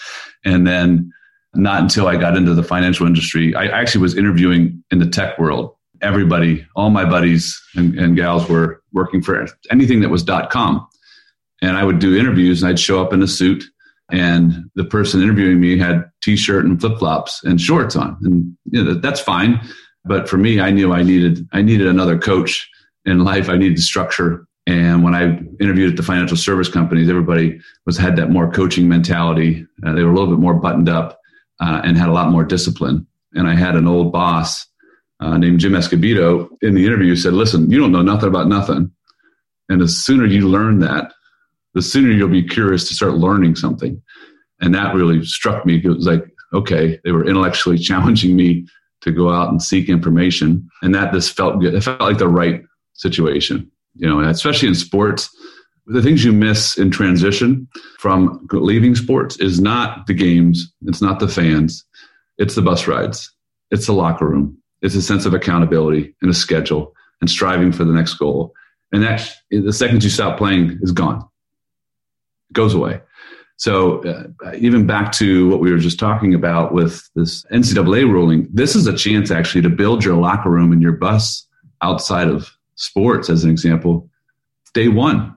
And 0.45 0.67
then 0.67 1.13
not 1.55 1.81
until 1.83 2.09
I 2.09 2.17
got 2.17 2.37
into 2.37 2.55
the 2.55 2.63
financial 2.63 3.07
industry, 3.07 3.55
I 3.55 3.67
actually 3.67 4.03
was 4.03 4.17
interviewing 4.17 4.83
in 4.91 4.99
the 4.99 5.09
tech 5.09 5.39
world. 5.39 5.75
Everybody, 6.03 6.67
all 6.75 6.91
my 6.91 7.05
buddies 7.05 7.61
and, 7.75 7.99
and 7.99 8.17
gals 8.17 8.49
were 8.49 8.83
working 8.93 9.23
for 9.23 9.47
anything 9.71 10.01
that 10.01 10.11
was 10.11 10.23
dot 10.23 10.51
.com. 10.51 10.87
And 11.63 11.77
I 11.77 11.85
would 11.85 12.01
do 12.01 12.17
interviews 12.17 12.63
and 12.63 12.71
I'd 12.71 12.79
show 12.79 13.01
up 13.01 13.13
in 13.13 13.23
a 13.23 13.29
suit 13.29 13.65
and 14.11 14.71
the 14.75 14.85
person 14.85 15.23
interviewing 15.23 15.61
me 15.61 15.79
had 15.79 16.09
t-shirt 16.23 16.65
and 16.65 16.81
flip-flops 16.81 17.43
and 17.45 17.61
shorts 17.61 17.97
on. 17.97 18.17
And 18.23 18.57
you 18.71 18.85
know, 18.85 18.95
that's 18.95 19.21
fine. 19.21 19.61
But 20.05 20.29
for 20.29 20.37
me 20.37 20.61
i 20.61 20.71
knew 20.71 20.93
i 20.93 21.03
needed 21.03 21.47
i 21.53 21.63
needed 21.63 21.87
another 21.87 22.19
coach 22.19 22.69
in 23.05 23.25
life. 23.25 23.49
I 23.49 23.57
needed 23.57 23.79
structure. 23.81 24.47
And 24.67 25.03
when 25.03 25.15
i 25.15 25.39
interviewed 25.61 25.91
at 25.91 25.97
the 25.97 26.03
financial 26.03 26.37
service 26.37 26.69
companies 26.69 27.09
everybody 27.09 27.61
was 27.85 27.97
had 27.97 28.17
that 28.17 28.31
more 28.31 28.51
coaching 28.51 28.89
mentality. 28.89 29.67
Uh, 29.85 29.93
they 29.93 30.03
were 30.03 30.11
a 30.11 30.15
little 30.15 30.31
bit 30.35 30.41
more 30.41 30.55
buttoned 30.55 30.89
up 30.89 31.21
uh, 31.61 31.81
and 31.85 31.97
had 31.97 32.09
a 32.09 32.13
lot 32.13 32.31
more 32.31 32.45
discipline. 32.45 33.07
And 33.35 33.49
i 33.49 33.55
had 33.55 33.75
an 33.75 33.89
old 33.89 34.13
boss 34.13 34.67
uh, 35.21 35.37
named 35.39 35.61
Jim 35.61 35.73
Escobedo 35.73 36.49
in 36.63 36.75
the 36.75 36.85
interview 36.85 37.17
said, 37.17 37.33
"Listen, 37.33 37.71
you 37.71 37.79
don't 37.79 37.93
know 37.93 38.03
nothing 38.03 38.29
about 38.29 38.49
nothing, 38.49 38.91
and 39.69 39.81
the 39.81 39.89
sooner 39.89 40.27
you 40.27 40.49
learn 40.49 40.81
that, 40.81 41.13
the 41.77 41.83
sooner 41.83 42.11
you'll 42.11 42.29
be 42.29 42.43
curious 42.43 42.89
to 42.89 42.95
start 42.95 43.15
learning 43.15 43.55
something." 43.55 44.03
And 44.61 44.75
that 44.75 44.95
really 44.95 45.23
struck 45.25 45.65
me. 45.67 45.77
It 45.77 45.89
was 45.89 46.07
like, 46.07 46.25
okay, 46.53 46.99
they 47.05 47.13
were 47.13 47.27
intellectually 47.27 47.79
challenging 47.91 48.35
me 48.35 48.67
to 49.03 49.13
go 49.13 49.31
out 49.31 49.51
and 49.51 49.63
seek 49.63 49.89
information, 49.89 50.69
and 50.83 50.95
that 50.95 51.13
this 51.13 51.29
felt 51.29 51.61
good. 51.61 51.75
It 51.75 51.83
felt 51.83 52.01
like 52.01 52.19
the 52.19 52.29
right 52.29 52.63
situation, 52.95 53.71
you 53.95 54.09
know, 54.09 54.21
especially 54.21 54.69
in 54.69 54.75
sports. 54.75 55.31
The 55.89 56.03
things 56.03 56.25
you 56.25 56.33
miss 56.33 56.77
in 56.77 56.91
transition 56.91 57.69
from 58.01 58.49
leaving 58.51 58.97
sports 58.97 59.39
is 59.39 59.61
not 59.61 60.09
the 60.09 60.15
games, 60.15 60.73
it's 60.83 61.01
not 61.01 61.21
the 61.21 61.29
fans, 61.29 61.85
it's 62.39 62.57
the 62.57 62.63
bus 62.63 62.89
rides, 62.89 63.33
it's 63.71 63.87
the 63.87 63.93
locker 63.93 64.27
room, 64.27 64.59
it's 64.83 64.97
a 64.97 65.03
sense 65.03 65.27
of 65.27 65.35
accountability 65.35 66.13
and 66.23 66.31
a 66.31 66.35
schedule 66.35 66.93
and 67.21 67.31
striving 67.31 67.71
for 67.71 67.85
the 67.85 67.93
next 67.93 68.15
goal. 68.15 68.53
And 68.93 69.03
that 69.05 69.33
the 69.51 69.73
second 69.73 70.03
you 70.03 70.11
stop 70.11 70.39
playing 70.39 70.79
is 70.83 70.91
gone, 70.91 71.25
goes 72.53 72.75
away. 72.75 73.01
So 73.59 74.05
uh, 74.05 74.55
even 74.57 74.87
back 74.87 75.13
to 75.13 75.49
what 75.49 75.61
we 75.61 75.73
were 75.73 75.79
just 75.79 75.99
talking 75.99 76.35
about 76.35 76.73
with 76.73 77.09
this 77.15 77.45
NCAA 77.47 78.11
ruling, 78.11 78.49
this 78.53 78.77
is 78.77 78.87
a 78.87 78.97
chance 78.97 79.31
actually 79.31 79.63
to 79.63 79.71
build 79.71 80.05
your 80.05 80.17
locker 80.17 80.51
room 80.51 80.73
and 80.73 80.83
your 80.83 80.93
bus 80.93 81.47
outside 81.81 82.29
of 82.29 82.51
sports, 82.75 83.31
as 83.31 83.45
an 83.45 83.51
example, 83.51 84.09
day 84.75 84.89
one. 84.89 85.35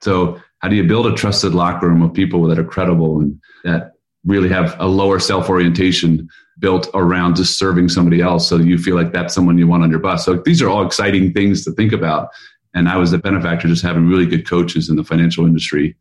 So 0.00 0.40
how 0.58 0.68
do 0.68 0.76
you 0.76 0.84
build 0.84 1.06
a 1.06 1.14
trusted 1.14 1.54
locker 1.54 1.88
room 1.88 2.02
of 2.02 2.12
people 2.12 2.42
that 2.48 2.58
are 2.58 2.64
credible 2.64 3.20
and 3.20 3.40
that 3.62 3.92
really 4.24 4.48
have 4.48 4.76
a 4.80 4.86
lower 4.86 5.20
self 5.20 5.48
orientation 5.48 6.28
built 6.58 6.88
around 6.94 7.36
just 7.36 7.58
serving 7.58 7.88
somebody 7.88 8.20
else 8.20 8.48
so 8.48 8.56
you 8.56 8.78
feel 8.78 8.94
like 8.94 9.12
that's 9.12 9.34
someone 9.34 9.58
you 9.58 9.66
want 9.66 9.82
on 9.84 9.90
your 9.90 9.98
bus. 10.00 10.24
So 10.24 10.34
these 10.44 10.60
are 10.62 10.68
all 10.68 10.84
exciting 10.84 11.32
things 11.32 11.64
to 11.64 11.72
think 11.72 11.92
about. 11.92 12.28
And 12.74 12.88
I 12.88 12.96
was 12.96 13.12
a 13.12 13.18
benefactor 13.18 13.68
just 13.68 13.82
having 13.82 14.08
really 14.08 14.26
good 14.26 14.48
coaches 14.48 14.88
in 14.88 14.96
the 14.96 15.04
financial 15.04 15.46
industry 15.46 15.96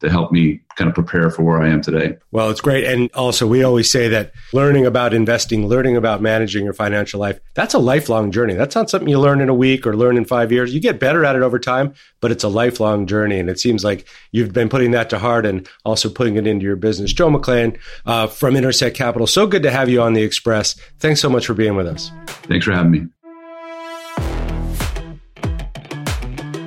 to 0.00 0.10
help 0.10 0.32
me 0.32 0.60
kind 0.76 0.88
of 0.88 0.94
prepare 0.94 1.30
for 1.30 1.42
where 1.42 1.62
I 1.62 1.68
am 1.68 1.80
today. 1.80 2.16
Well, 2.32 2.50
it's 2.50 2.60
great. 2.60 2.84
And 2.84 3.10
also, 3.14 3.46
we 3.46 3.62
always 3.62 3.90
say 3.90 4.08
that 4.08 4.32
learning 4.52 4.86
about 4.86 5.14
investing, 5.14 5.68
learning 5.68 5.96
about 5.96 6.20
managing 6.20 6.64
your 6.64 6.74
financial 6.74 7.20
life, 7.20 7.38
that's 7.54 7.74
a 7.74 7.78
lifelong 7.78 8.32
journey. 8.32 8.54
That's 8.54 8.74
not 8.74 8.90
something 8.90 9.08
you 9.08 9.20
learn 9.20 9.40
in 9.40 9.48
a 9.48 9.54
week 9.54 9.86
or 9.86 9.96
learn 9.96 10.16
in 10.16 10.24
five 10.24 10.50
years. 10.50 10.74
You 10.74 10.80
get 10.80 10.98
better 10.98 11.24
at 11.24 11.36
it 11.36 11.42
over 11.42 11.58
time, 11.58 11.94
but 12.20 12.32
it's 12.32 12.44
a 12.44 12.48
lifelong 12.48 13.06
journey. 13.06 13.38
And 13.38 13.48
it 13.48 13.60
seems 13.60 13.84
like 13.84 14.06
you've 14.32 14.52
been 14.52 14.68
putting 14.68 14.90
that 14.90 15.10
to 15.10 15.18
heart 15.18 15.46
and 15.46 15.68
also 15.84 16.08
putting 16.08 16.36
it 16.36 16.46
into 16.46 16.64
your 16.64 16.76
business. 16.76 17.12
Joe 17.12 17.30
McLean 17.30 17.78
uh, 18.04 18.26
from 18.26 18.56
Intersect 18.56 18.96
Capital. 18.96 19.26
So 19.26 19.46
good 19.46 19.62
to 19.62 19.70
have 19.70 19.88
you 19.88 20.02
on 20.02 20.14
the 20.14 20.22
Express. 20.22 20.74
Thanks 20.98 21.20
so 21.20 21.30
much 21.30 21.46
for 21.46 21.54
being 21.54 21.76
with 21.76 21.86
us. 21.86 22.10
Thanks 22.26 22.64
for 22.64 22.72
having 22.72 22.90
me. 22.90 23.06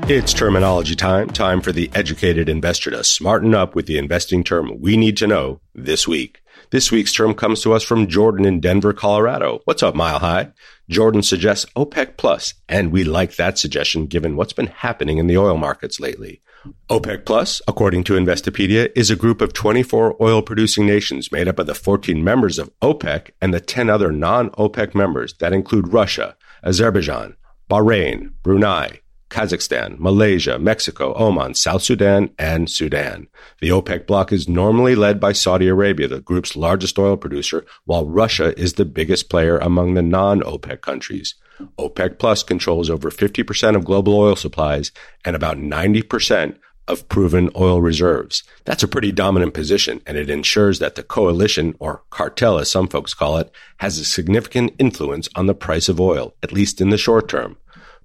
It's 0.09 0.33
terminology 0.33 0.95
time, 0.95 1.27
time 1.27 1.59
for 1.59 1.73
the 1.73 1.91
educated 1.93 2.47
investor 2.47 2.89
to 2.91 3.03
smarten 3.03 3.53
up 3.53 3.75
with 3.75 3.87
the 3.87 3.97
investing 3.97 4.41
term 4.41 4.79
we 4.79 4.95
need 4.95 5.17
to 5.17 5.27
know 5.27 5.59
this 5.75 6.07
week. 6.07 6.41
This 6.71 6.89
week's 6.93 7.11
term 7.11 7.33
comes 7.33 7.61
to 7.63 7.73
us 7.73 7.83
from 7.83 8.07
Jordan 8.07 8.45
in 8.45 8.61
Denver, 8.61 8.93
Colorado. 8.93 9.59
What's 9.65 9.83
up, 9.83 9.95
Mile 9.95 10.19
High? 10.19 10.53
Jordan 10.89 11.23
suggests 11.23 11.65
OPEC 11.75 12.15
Plus, 12.15 12.53
and 12.69 12.93
we 12.93 13.03
like 13.03 13.35
that 13.35 13.57
suggestion 13.57 14.05
given 14.05 14.37
what's 14.37 14.53
been 14.53 14.67
happening 14.67 15.17
in 15.17 15.27
the 15.27 15.37
oil 15.37 15.57
markets 15.57 15.99
lately. 15.99 16.41
OPEC 16.89 17.25
Plus, 17.25 17.61
according 17.67 18.05
to 18.05 18.13
Investopedia, 18.13 18.89
is 18.95 19.09
a 19.09 19.17
group 19.17 19.41
of 19.41 19.51
24 19.51 20.15
oil 20.21 20.41
producing 20.41 20.85
nations 20.85 21.33
made 21.33 21.49
up 21.49 21.59
of 21.59 21.67
the 21.67 21.75
14 21.75 22.23
members 22.23 22.57
of 22.57 22.71
OPEC 22.79 23.31
and 23.41 23.53
the 23.53 23.59
10 23.59 23.89
other 23.89 24.13
non 24.13 24.51
OPEC 24.51 24.95
members 24.95 25.33
that 25.39 25.51
include 25.51 25.91
Russia, 25.91 26.37
Azerbaijan, 26.63 27.35
Bahrain, 27.69 28.31
Brunei, 28.41 29.01
Kazakhstan, 29.29 29.99
Malaysia, 29.99 30.57
Mexico, 30.57 31.13
Oman, 31.15 31.53
South 31.53 31.83
Sudan, 31.83 32.29
and 32.39 32.69
Sudan. 32.69 33.27
The 33.61 33.69
OPEC 33.69 34.07
bloc 34.07 34.31
is 34.31 34.47
normally 34.47 34.95
led 34.95 35.19
by 35.19 35.33
Saudi 35.33 35.67
Arabia, 35.67 36.07
the 36.07 36.21
group's 36.21 36.55
largest 36.55 36.97
oil 36.97 37.17
producer, 37.17 37.65
while 37.85 38.05
Russia 38.05 38.57
is 38.59 38.73
the 38.73 38.85
biggest 38.85 39.29
player 39.29 39.57
among 39.57 39.93
the 39.93 40.01
non-OPEC 40.01 40.81
countries. 40.81 41.35
OPEC 41.77 42.19
Plus 42.19 42.43
controls 42.43 42.89
over 42.89 43.09
50% 43.09 43.75
of 43.75 43.85
global 43.85 44.15
oil 44.15 44.35
supplies 44.35 44.91
and 45.25 45.35
about 45.35 45.57
90% 45.57 46.57
of 46.87 47.09
proven 47.09 47.49
oil 47.55 47.81
reserves. 47.81 48.43
That's 48.63 48.83
a 48.83 48.87
pretty 48.87 49.11
dominant 49.11 49.53
position, 49.53 50.01
and 50.05 50.17
it 50.17 50.29
ensures 50.29 50.79
that 50.79 50.95
the 50.95 51.03
coalition, 51.03 51.75
or 51.79 52.03
cartel 52.09 52.59
as 52.59 52.71
some 52.71 52.87
folks 52.87 53.13
call 53.13 53.37
it, 53.37 53.51
has 53.79 53.99
a 53.99 54.05
significant 54.05 54.73
influence 54.79 55.27
on 55.35 55.47
the 55.47 55.53
price 55.53 55.89
of 55.89 55.99
oil, 55.99 56.33
at 56.41 56.53
least 56.53 56.79
in 56.79 56.89
the 56.89 56.97
short 56.97 57.27
term. 57.27 57.57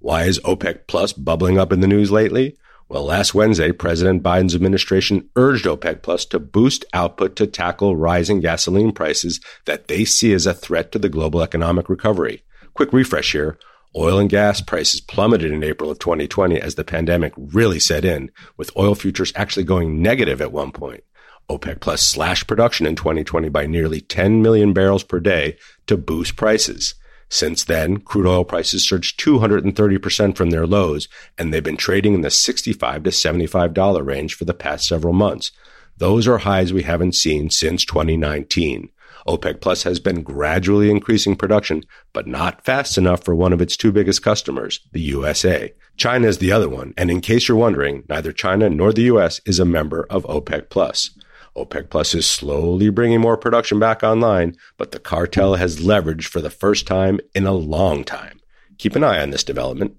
Why 0.03 0.23
is 0.23 0.41
OPEC 0.41 0.87
Plus 0.87 1.13
bubbling 1.13 1.57
up 1.57 1.71
in 1.71 1.79
the 1.79 1.87
news 1.87 2.11
lately? 2.11 2.57
Well, 2.89 3.05
last 3.05 3.33
Wednesday, 3.33 3.71
President 3.71 4.21
Biden's 4.21 4.53
administration 4.53 5.29
urged 5.37 5.63
OPEC 5.63 6.01
Plus 6.01 6.25
to 6.25 6.39
boost 6.39 6.83
output 6.91 7.37
to 7.37 7.47
tackle 7.47 7.95
rising 7.95 8.41
gasoline 8.41 8.91
prices 8.91 9.39
that 9.63 9.87
they 9.87 10.03
see 10.03 10.33
as 10.33 10.45
a 10.45 10.53
threat 10.53 10.91
to 10.91 10.99
the 10.99 11.07
global 11.07 11.41
economic 11.41 11.87
recovery. 11.87 12.43
Quick 12.73 12.91
refresh 12.91 13.31
here. 13.31 13.57
Oil 13.95 14.19
and 14.19 14.29
gas 14.29 14.59
prices 14.59 14.99
plummeted 14.99 15.53
in 15.53 15.63
April 15.63 15.89
of 15.89 15.99
2020 15.99 16.59
as 16.59 16.75
the 16.75 16.83
pandemic 16.83 17.31
really 17.37 17.79
set 17.79 18.03
in, 18.03 18.29
with 18.57 18.75
oil 18.75 18.95
futures 18.95 19.31
actually 19.37 19.63
going 19.63 20.01
negative 20.01 20.41
at 20.41 20.51
one 20.51 20.73
point. 20.73 21.05
OPEC 21.49 21.79
Plus 21.79 22.01
slashed 22.01 22.45
production 22.45 22.85
in 22.85 22.97
2020 22.97 23.47
by 23.47 23.65
nearly 23.67 24.01
10 24.01 24.41
million 24.41 24.73
barrels 24.73 25.05
per 25.05 25.21
day 25.21 25.55
to 25.87 25.95
boost 25.95 26.35
prices. 26.35 26.93
Since 27.29 27.63
then, 27.63 27.97
crude 27.97 28.27
oil 28.27 28.43
prices 28.43 28.87
surged 28.87 29.19
230% 29.19 30.35
from 30.35 30.49
their 30.49 30.67
lows, 30.67 31.07
and 31.37 31.53
they've 31.53 31.63
been 31.63 31.77
trading 31.77 32.13
in 32.13 32.21
the 32.21 32.29
65 32.29 33.03
to 33.03 33.09
$75 33.09 34.05
range 34.05 34.35
for 34.35 34.45
the 34.45 34.53
past 34.53 34.87
several 34.87 35.13
months. 35.13 35.51
Those 35.97 36.27
are 36.27 36.39
highs 36.39 36.73
we 36.73 36.83
haven't 36.83 37.15
seen 37.15 37.49
since 37.49 37.85
2019. 37.85 38.89
OPEC 39.27 39.61
Plus 39.61 39.83
has 39.83 39.99
been 39.99 40.21
gradually 40.21 40.89
increasing 40.89 41.35
production, 41.35 41.83
but 42.11 42.27
not 42.27 42.65
fast 42.65 42.97
enough 42.97 43.23
for 43.23 43.33
one 43.33 43.53
of 43.53 43.61
its 43.61 43.77
two 43.77 43.91
biggest 43.91 44.21
customers, 44.21 44.81
the 44.91 45.01
USA. 45.01 45.73
China 45.95 46.27
is 46.27 46.39
the 46.39 46.51
other 46.51 46.67
one, 46.67 46.93
and 46.97 47.09
in 47.09 47.21
case 47.21 47.47
you're 47.47 47.57
wondering, 47.57 48.03
neither 48.09 48.31
China 48.33 48.69
nor 48.69 48.91
the 48.91 49.03
US 49.03 49.39
is 49.45 49.59
a 49.59 49.65
member 49.65 50.05
of 50.09 50.25
OPEC 50.25 50.69
Plus. 50.69 51.11
OPEC 51.55 51.89
Plus 51.89 52.15
is 52.15 52.25
slowly 52.25 52.89
bringing 52.89 53.21
more 53.21 53.37
production 53.37 53.79
back 53.79 54.01
online, 54.01 54.55
but 54.77 54.91
the 54.91 54.99
cartel 54.99 55.55
has 55.55 55.79
leveraged 55.79 56.25
for 56.25 56.41
the 56.41 56.49
first 56.49 56.87
time 56.87 57.19
in 57.35 57.45
a 57.45 57.53
long 57.53 58.03
time. 58.03 58.39
Keep 58.77 58.95
an 58.95 59.03
eye 59.03 59.21
on 59.21 59.29
this 59.29 59.43
development. 59.43 59.95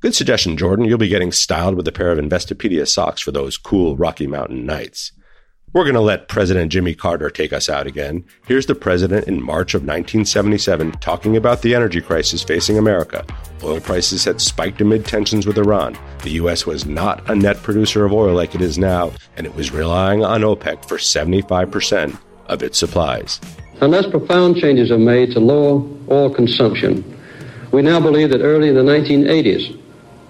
Good 0.00 0.14
suggestion, 0.14 0.56
Jordan. 0.56 0.84
You'll 0.84 0.98
be 0.98 1.08
getting 1.08 1.32
styled 1.32 1.74
with 1.74 1.88
a 1.88 1.92
pair 1.92 2.12
of 2.12 2.18
Investopedia 2.18 2.86
socks 2.86 3.20
for 3.20 3.32
those 3.32 3.56
cool 3.56 3.96
Rocky 3.96 4.26
Mountain 4.26 4.64
nights. 4.64 5.12
We're 5.74 5.84
going 5.84 5.94
to 5.94 6.00
let 6.00 6.28
President 6.28 6.70
Jimmy 6.70 6.94
Carter 6.94 7.30
take 7.30 7.50
us 7.50 7.70
out 7.70 7.86
again. 7.86 8.26
Here's 8.46 8.66
the 8.66 8.74
president 8.74 9.26
in 9.26 9.42
March 9.42 9.72
of 9.72 9.80
1977 9.80 10.92
talking 11.00 11.34
about 11.34 11.62
the 11.62 11.74
energy 11.74 12.02
crisis 12.02 12.42
facing 12.42 12.76
America. 12.76 13.24
Oil 13.62 13.80
prices 13.80 14.22
had 14.22 14.42
spiked 14.42 14.82
amid 14.82 15.06
tensions 15.06 15.46
with 15.46 15.56
Iran. 15.56 15.96
The 16.24 16.32
U.S. 16.32 16.66
was 16.66 16.84
not 16.84 17.26
a 17.30 17.34
net 17.34 17.56
producer 17.62 18.04
of 18.04 18.12
oil 18.12 18.34
like 18.34 18.54
it 18.54 18.60
is 18.60 18.76
now, 18.76 19.12
and 19.38 19.46
it 19.46 19.54
was 19.54 19.72
relying 19.72 20.22
on 20.22 20.42
OPEC 20.42 20.86
for 20.86 20.98
75% 20.98 22.20
of 22.48 22.62
its 22.62 22.76
supplies. 22.76 23.40
Unless 23.80 24.08
profound 24.08 24.58
changes 24.58 24.90
are 24.90 24.98
made 24.98 25.30
to 25.30 25.40
lower 25.40 25.88
oil 26.10 26.28
consumption, 26.28 27.18
we 27.70 27.80
now 27.80 27.98
believe 27.98 28.28
that 28.28 28.42
early 28.42 28.68
in 28.68 28.74
the 28.74 28.82
1980s, 28.82 29.80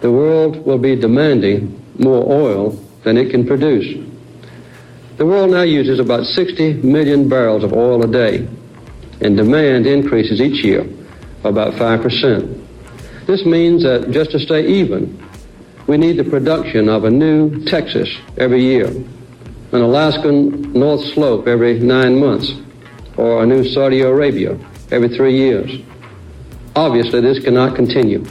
the 0.02 0.12
world 0.12 0.64
will 0.64 0.78
be 0.78 0.94
demanding 0.94 1.84
more 1.98 2.24
oil 2.30 2.70
than 3.02 3.16
it 3.16 3.30
can 3.30 3.44
produce. 3.44 4.11
The 5.22 5.26
world 5.26 5.52
now 5.52 5.62
uses 5.62 6.00
about 6.00 6.24
60 6.24 6.82
million 6.82 7.28
barrels 7.28 7.62
of 7.62 7.72
oil 7.72 8.02
a 8.02 8.08
day, 8.08 8.44
and 9.20 9.36
demand 9.36 9.86
increases 9.86 10.40
each 10.40 10.64
year 10.64 10.84
about 11.44 11.74
5%. 11.74 12.66
This 13.28 13.46
means 13.46 13.84
that 13.84 14.10
just 14.10 14.32
to 14.32 14.40
stay 14.40 14.66
even, 14.66 15.16
we 15.86 15.96
need 15.96 16.16
the 16.16 16.24
production 16.24 16.88
of 16.88 17.04
a 17.04 17.10
new 17.12 17.64
Texas 17.66 18.12
every 18.36 18.64
year, 18.64 18.88
an 18.88 19.80
Alaskan 19.80 20.72
North 20.72 21.04
Slope 21.14 21.46
every 21.46 21.78
nine 21.78 22.18
months, 22.18 22.54
or 23.16 23.44
a 23.44 23.46
new 23.46 23.62
Saudi 23.62 24.00
Arabia 24.00 24.58
every 24.90 25.08
three 25.16 25.36
years. 25.36 25.70
Obviously, 26.74 27.20
this 27.20 27.38
cannot 27.38 27.76
continue. 27.76 28.26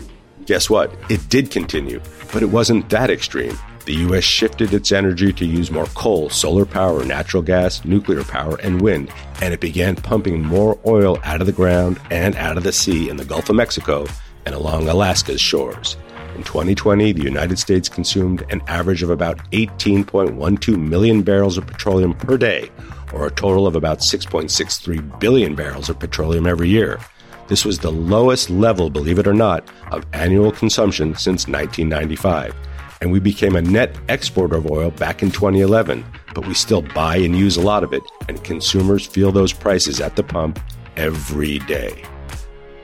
Guess 0.45 0.69
what? 0.69 0.93
It 1.09 1.29
did 1.29 1.51
continue, 1.51 2.01
but 2.33 2.43
it 2.43 2.49
wasn't 2.49 2.89
that 2.89 3.09
extreme 3.09 3.57
the 3.85 3.93
U.S. 3.95 4.23
shifted 4.23 4.73
its 4.73 4.91
energy 4.91 5.33
to 5.33 5.45
use 5.45 5.71
more 5.71 5.87
coal, 5.87 6.29
solar 6.29 6.65
power, 6.65 7.03
natural 7.05 7.43
gas, 7.43 7.83
nuclear 7.85 8.23
power, 8.23 8.57
and 8.61 8.81
wind, 8.81 9.11
and 9.41 9.53
it 9.53 9.59
began 9.59 9.95
pumping 9.95 10.41
more 10.41 10.79
oil 10.85 11.17
out 11.23 11.41
of 11.41 11.47
the 11.47 11.53
ground 11.53 11.99
and 12.09 12.35
out 12.35 12.57
of 12.57 12.63
the 12.63 12.71
sea 12.71 13.09
in 13.09 13.17
the 13.17 13.25
Gulf 13.25 13.49
of 13.49 13.55
Mexico 13.55 14.05
and 14.45 14.55
along 14.55 14.87
Alaska's 14.87 15.41
shores. 15.41 15.97
In 16.35 16.43
2020, 16.43 17.11
the 17.11 17.23
United 17.23 17.59
States 17.59 17.89
consumed 17.89 18.43
an 18.49 18.61
average 18.67 19.03
of 19.03 19.09
about 19.09 19.37
18.12 19.51 20.77
million 20.77 21.21
barrels 21.21 21.57
of 21.57 21.67
petroleum 21.67 22.13
per 22.13 22.37
day, 22.37 22.71
or 23.13 23.27
a 23.27 23.31
total 23.31 23.67
of 23.67 23.75
about 23.75 23.99
6.63 23.99 25.19
billion 25.19 25.55
barrels 25.55 25.89
of 25.89 25.99
petroleum 25.99 26.47
every 26.47 26.69
year. 26.69 26.99
This 27.47 27.65
was 27.65 27.79
the 27.79 27.91
lowest 27.91 28.49
level, 28.49 28.89
believe 28.89 29.19
it 29.19 29.27
or 29.27 29.33
not, 29.33 29.67
of 29.91 30.05
annual 30.13 30.53
consumption 30.53 31.15
since 31.15 31.47
1995. 31.47 32.55
And 33.01 33.11
we 33.11 33.19
became 33.19 33.55
a 33.55 33.61
net 33.61 33.97
exporter 34.09 34.55
of 34.55 34.69
oil 34.69 34.91
back 34.91 35.23
in 35.23 35.31
2011, 35.31 36.05
but 36.33 36.47
we 36.47 36.53
still 36.53 36.81
buy 36.81 37.17
and 37.17 37.35
use 37.35 37.57
a 37.57 37.61
lot 37.61 37.83
of 37.83 37.93
it, 37.93 38.03
and 38.29 38.43
consumers 38.43 39.05
feel 39.05 39.31
those 39.31 39.51
prices 39.51 39.99
at 39.99 40.15
the 40.15 40.23
pump 40.23 40.59
every 40.95 41.59
day. 41.59 42.05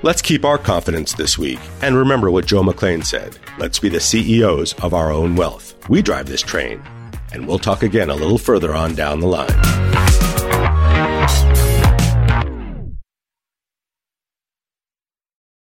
Let's 0.04 0.22
keep 0.22 0.46
our 0.46 0.58
confidence 0.58 1.14
this 1.14 1.38
week 1.38 1.60
and 1.82 1.96
remember 1.96 2.30
what 2.30 2.46
Joe 2.46 2.64
McLean 2.64 3.02
said. 3.02 3.38
Let's 3.58 3.80
be 3.80 3.90
the 3.90 4.00
CEOs 4.00 4.74
of 4.76 4.94
our 4.94 5.12
own 5.12 5.36
wealth. 5.36 5.76
We 5.90 6.02
drive 6.02 6.28
this 6.28 6.42
train. 6.42 6.82
And 7.34 7.48
we'll 7.48 7.60
talk 7.60 7.84
again 7.84 8.10
a 8.10 8.16
little 8.16 8.38
further 8.38 8.74
on 8.74 8.96
down 8.96 9.20
the 9.20 9.28
line. 9.28 10.07